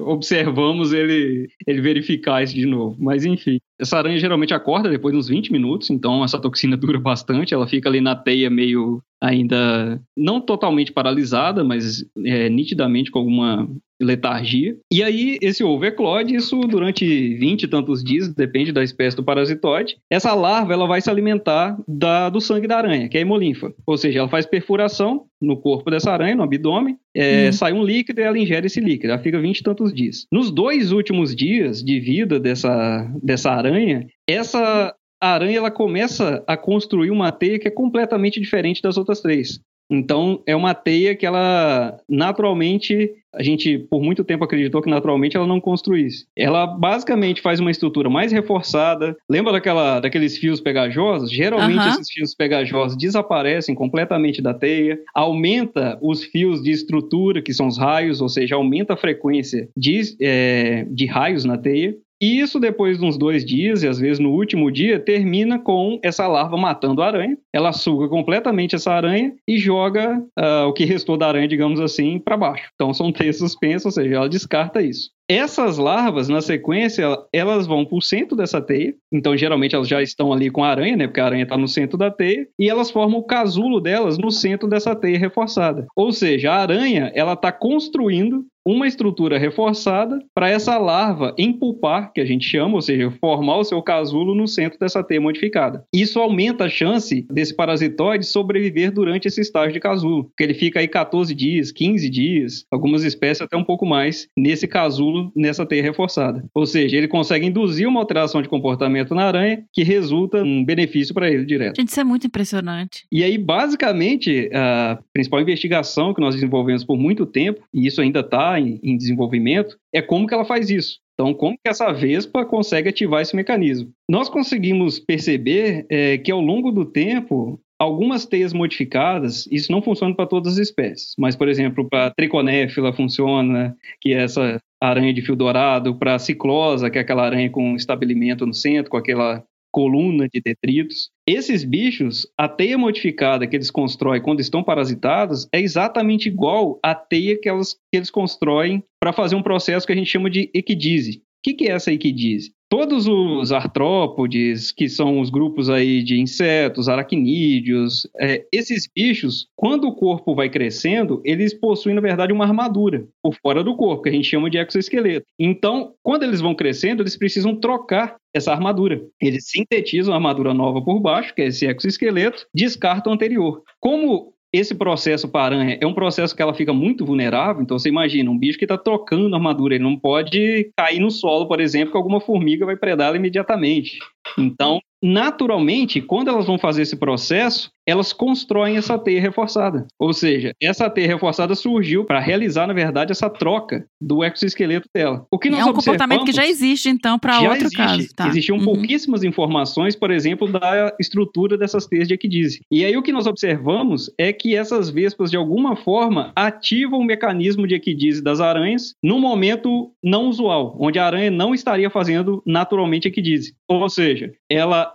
[0.00, 2.96] observamos ele, ele verificar isso de novo.
[2.98, 6.98] Mas enfim, essa aranha geralmente acorda depois de uns 20 minutos, então essa toxina dura
[6.98, 13.18] bastante, ela fica ali na teia meio ainda não totalmente paralisada, mas é, nitidamente com
[13.20, 13.68] alguma
[14.00, 14.76] letargia.
[14.92, 17.04] E aí esse ovo eclode, isso durante
[17.36, 19.96] 20 e tantos dias, depende da espécie do parasitoide.
[20.10, 23.72] Essa larva ela vai se alimentar da, do sangue da aranha, que é a hemolinfa.
[23.86, 27.52] Ou seja, ela faz perfuração no corpo dessa aranha, no abdômen, é, Hum.
[27.52, 29.12] sai um líquido e ela ingere esse líquido.
[29.12, 30.26] Ela fica 20 e tantos dias.
[30.32, 37.10] Nos dois últimos dias de vida dessa, dessa aranha, essa aranha ela começa a construir
[37.10, 39.60] uma teia que é completamente diferente das outras três.
[39.90, 45.36] Então, é uma teia que ela naturalmente, a gente por muito tempo acreditou que naturalmente
[45.36, 46.26] ela não construísse.
[46.36, 49.16] Ela basicamente faz uma estrutura mais reforçada.
[49.28, 51.30] Lembra daquela, daqueles fios pegajosos?
[51.30, 54.98] Geralmente esses fios pegajosos desaparecem completamente da teia.
[55.14, 60.16] Aumenta os fios de estrutura, que são os raios, ou seja, aumenta a frequência de,
[60.20, 61.94] é, de raios na teia.
[62.20, 66.00] E isso, depois de uns dois dias, e às vezes no último dia, termina com
[66.02, 67.38] essa larva matando a aranha.
[67.52, 72.18] Ela suga completamente essa aranha e joga ah, o que restou da aranha, digamos assim,
[72.18, 72.70] para baixo.
[72.74, 75.10] Então são teias suspensas, ou seja, ela descarta isso.
[75.30, 78.94] Essas larvas, na sequência, elas vão para o centro dessa teia.
[79.12, 81.06] Então, geralmente, elas já estão ali com a aranha, né?
[81.06, 82.48] Porque a aranha está no centro da teia.
[82.58, 85.86] E elas formam o casulo delas no centro dessa teia reforçada.
[85.94, 92.20] Ou seja, a aranha, ela está construindo uma estrutura reforçada para essa larva empulpar, que
[92.20, 95.84] a gente chama, ou seja, formar o seu casulo no centro dessa teia modificada.
[95.90, 100.80] Isso aumenta a chance desse parasitoide sobreviver durante esse estágio de casulo, porque ele fica
[100.80, 105.82] aí 14 dias, 15 dias, algumas espécies até um pouco mais, nesse casulo, nessa teia
[105.82, 106.44] reforçada.
[106.54, 111.14] Ou seja, ele consegue induzir uma alteração de comportamento na aranha que resulta um benefício
[111.14, 111.76] para ele direto.
[111.76, 113.06] Gente, isso é muito impressionante.
[113.10, 118.20] E aí, basicamente, a principal investigação que nós desenvolvemos por muito tempo, e isso ainda
[118.20, 120.98] está em, em desenvolvimento é como que ela faz isso.
[121.14, 123.90] Então, como que essa vespa consegue ativar esse mecanismo?
[124.08, 130.14] Nós conseguimos perceber é, que ao longo do tempo, algumas teias modificadas, isso não funciona
[130.14, 135.20] para todas as espécies, mas, por exemplo, para triconéfila funciona, que é essa aranha de
[135.20, 140.28] fio dourado, para ciclosa, que é aquela aranha com estabelecimento no centro, com aquela coluna
[140.32, 141.10] de detritos.
[141.26, 146.94] Esses bichos, a teia modificada que eles constroem quando estão parasitados é exatamente igual à
[146.94, 150.50] teia que, elas, que eles constroem para fazer um processo que a gente chama de
[150.54, 151.22] equidise.
[151.48, 152.52] Que, que é essa equidise?
[152.68, 159.88] Todos os artrópodes, que são os grupos aí de insetos, aracnídeos, é, esses bichos, quando
[159.88, 164.10] o corpo vai crescendo, eles possuem, na verdade, uma armadura por fora do corpo, que
[164.10, 165.24] a gente chama de exoesqueleto.
[165.38, 169.00] Então, quando eles vão crescendo, eles precisam trocar essa armadura.
[169.18, 173.62] Eles sintetizam a armadura nova por baixo, que é esse exoesqueleto, descartam o anterior.
[173.80, 177.62] Como esse processo para aranha é um processo que ela fica muito vulnerável.
[177.62, 181.46] Então, você imagina um bicho que está trocando armadura, ele não pode cair no solo,
[181.46, 183.98] por exemplo, que alguma formiga vai predá-la imediatamente.
[184.38, 189.86] Então, naturalmente, quando elas vão fazer esse processo, elas constroem essa teia reforçada.
[189.98, 195.26] Ou seja, essa teia reforçada surgiu para realizar, na verdade, essa troca do exoesqueleto dela.
[195.30, 197.76] O que nós é um comportamento que já existe, então, para outro existe.
[197.76, 198.08] caso.
[198.14, 198.28] Tá.
[198.28, 198.64] Existiam uhum.
[198.64, 202.60] pouquíssimas informações, por exemplo, da estrutura dessas teias de equidise.
[202.70, 207.04] E aí o que nós observamos é que essas vespas, de alguma forma, ativam o
[207.04, 212.42] mecanismo de equidise das aranhas num momento não usual, onde a aranha não estaria fazendo
[212.44, 213.54] naturalmente equidise.
[213.66, 214.87] Ou seja, ela,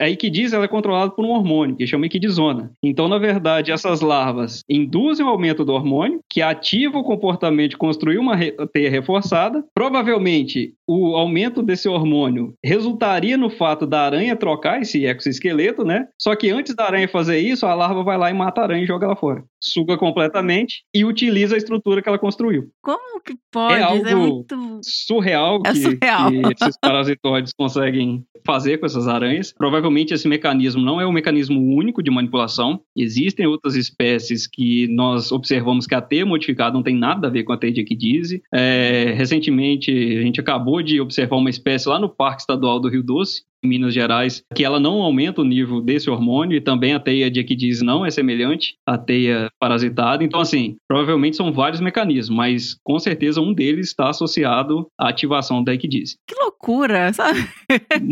[0.00, 2.72] a equidise ela é controlada por um hormônio, que chama equidisona zona.
[2.82, 7.76] Então, na verdade, essas larvas induzem o aumento do hormônio, que ativa o comportamento de
[7.76, 8.36] construir uma
[8.72, 9.64] teia reforçada.
[9.74, 16.06] Provavelmente, o aumento desse hormônio resultaria no fato da aranha trocar esse exoesqueleto, né?
[16.18, 18.84] Só que antes da aranha fazer isso, a larva vai lá e mata a aranha
[18.84, 19.44] e joga ela fora.
[19.62, 22.70] Suga completamente e utiliza a estrutura que ela construiu.
[22.82, 23.74] Como que pode?
[23.74, 24.80] É algo é muito...
[24.82, 26.30] surreal, é que, surreal.
[26.30, 29.52] que esses parasitoides conseguem fazer com essas aranhas.
[29.52, 32.80] Provavelmente esse mecanismo não é um mecanismo único de manipulação.
[32.96, 37.44] Existem outras espécies que nós observamos que a teia modificada não tem nada a ver
[37.44, 38.42] com a teia de equidise.
[38.54, 43.02] É, recentemente, a gente acabou de observar uma espécie lá no Parque Estadual do Rio
[43.02, 47.00] Doce, em Minas Gerais, que ela não aumenta o nível desse hormônio e também a
[47.00, 50.22] teia de equidise não é semelhante à teia parasitada.
[50.22, 55.62] Então, assim, provavelmente são vários mecanismos, mas com certeza um deles está associado à ativação
[55.62, 56.16] da equidise.
[56.26, 57.40] Que loucura, sabe?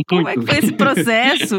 [0.09, 1.59] Como é que foi esse processo?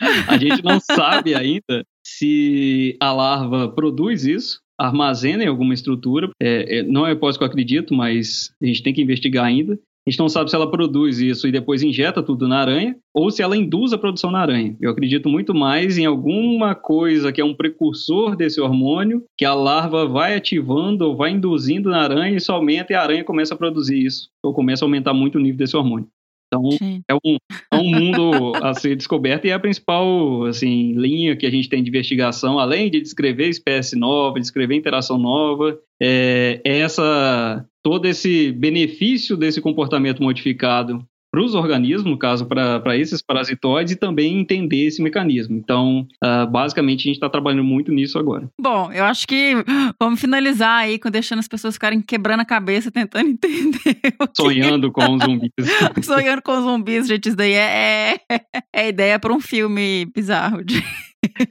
[0.28, 6.30] a gente não sabe ainda se a larva produz isso, armazena em alguma estrutura.
[6.40, 9.78] É, é, não é hipótese que eu acredito, mas a gente tem que investigar ainda.
[10.06, 13.30] A gente não sabe se ela produz isso e depois injeta tudo na aranha ou
[13.30, 14.76] se ela induz a produção na aranha.
[14.80, 19.54] Eu acredito muito mais em alguma coisa que é um precursor desse hormônio, que a
[19.54, 23.56] larva vai ativando ou vai induzindo na aranha, isso aumenta e a aranha começa a
[23.56, 26.08] produzir isso, ou começa a aumentar muito o nível desse hormônio.
[26.52, 26.68] Então,
[27.08, 27.36] é um,
[27.72, 31.68] é um mundo a ser descoberto e é a principal assim, linha que a gente
[31.68, 38.06] tem de investigação, além de descrever espécie nova, descrever interação nova, é, é essa todo
[38.06, 44.38] esse benefício desse comportamento modificado para os organismos, no caso, para esses parasitoides, e também
[44.38, 45.56] entender esse mecanismo.
[45.56, 48.50] Então, uh, basicamente, a gente está trabalhando muito nisso agora.
[48.60, 49.54] Bom, eu acho que
[49.98, 54.14] vamos finalizar aí com deixando as pessoas ficarem quebrando a cabeça, tentando entender.
[54.36, 55.50] Sonhando com os zumbis.
[56.04, 60.62] Sonhando com os zumbis, gente, isso daí é, é, é ideia para um filme bizarro
[60.62, 60.84] de.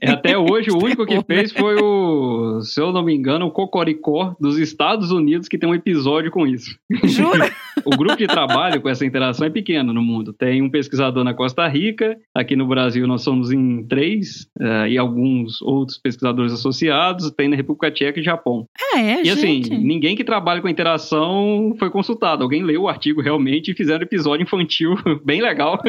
[0.02, 3.52] É, até hoje, o único que fez foi o, se eu não me engano, o
[3.52, 6.78] Cocoricó dos Estados Unidos, que tem um episódio com isso.
[7.04, 7.52] Jura?
[7.86, 10.34] o grupo de trabalho com essa interação é pequeno no mundo.
[10.34, 14.98] Tem um pesquisador na Costa Rica, aqui no Brasil nós somos em três, uh, e
[14.98, 18.66] alguns outros pesquisadores associados, tem na República Tcheca e Japão.
[18.94, 19.78] Ah, é, E assim, gente.
[19.78, 22.44] ninguém que trabalha com interação foi consultado.
[22.44, 25.80] Alguém leu o artigo realmente e fizeram um episódio infantil bem legal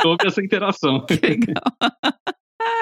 [0.00, 1.04] sobre essa interação.
[1.06, 1.62] Que legal.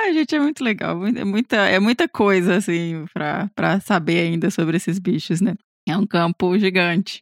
[0.03, 1.07] Ai, gente, é muito legal.
[1.07, 5.55] É muita, é muita coisa, assim, pra, pra saber ainda sobre esses bichos, né?
[5.87, 7.19] É um campo gigante.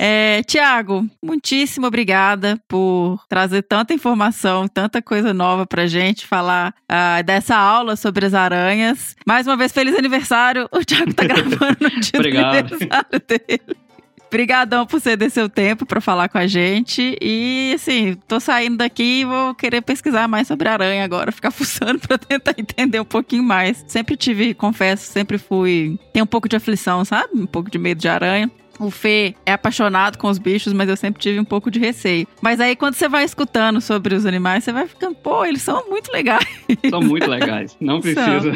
[0.00, 7.20] É, Tiago, muitíssimo obrigada por trazer tanta informação, tanta coisa nova pra gente, falar ah,
[7.22, 9.16] dessa aula sobre as aranhas.
[9.26, 10.68] Mais uma vez, feliz aniversário.
[10.72, 12.68] O Tiago tá gravando no dia Obrigado.
[12.68, 13.87] do aniversário dele.
[14.28, 17.16] Obrigadão por ceder seu tempo para falar com a gente.
[17.20, 21.98] E assim, tô saindo daqui e vou querer pesquisar mais sobre aranha agora, ficar fuçando
[21.98, 23.82] para tentar entender um pouquinho mais.
[23.88, 25.98] Sempre tive, confesso, sempre fui.
[26.12, 27.30] Tem um pouco de aflição, sabe?
[27.34, 28.50] Um pouco de medo de aranha.
[28.78, 32.26] O Fê é apaixonado com os bichos, mas eu sempre tive um pouco de receio.
[32.40, 35.88] Mas aí quando você vai escutando sobre os animais, você vai ficando, pô, eles são
[35.88, 36.46] muito legais.
[36.88, 37.76] São muito legais.
[37.80, 38.52] Não precisa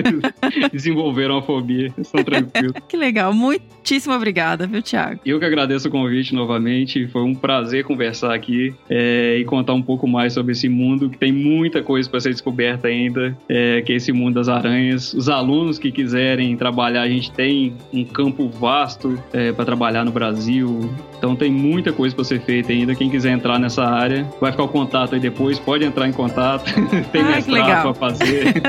[0.72, 1.92] desenvolver uma fobia.
[2.02, 2.72] São tranquilos.
[2.88, 3.32] que legal.
[3.32, 5.20] Muitíssimo obrigada, viu, Thiago?
[5.24, 7.08] Eu que agradeço o convite novamente.
[7.08, 11.18] Foi um prazer conversar aqui é, e contar um pouco mais sobre esse mundo que
[11.18, 15.12] tem muita coisa para ser descoberta ainda, é, que é esse mundo das aranhas.
[15.12, 20.10] Os alunos que quiserem trabalhar, a gente tem um campo vasto é, para trabalhar no
[20.10, 20.90] Brasil.
[21.18, 22.94] Então tem muita coisa para ser feita ainda.
[22.94, 26.64] Quem quiser entrar nessa área, vai ficar o contato aí depois, pode entrar em contato.
[27.12, 28.54] tem ah, mestrado para fazer.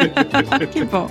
[0.71, 1.07] que bom.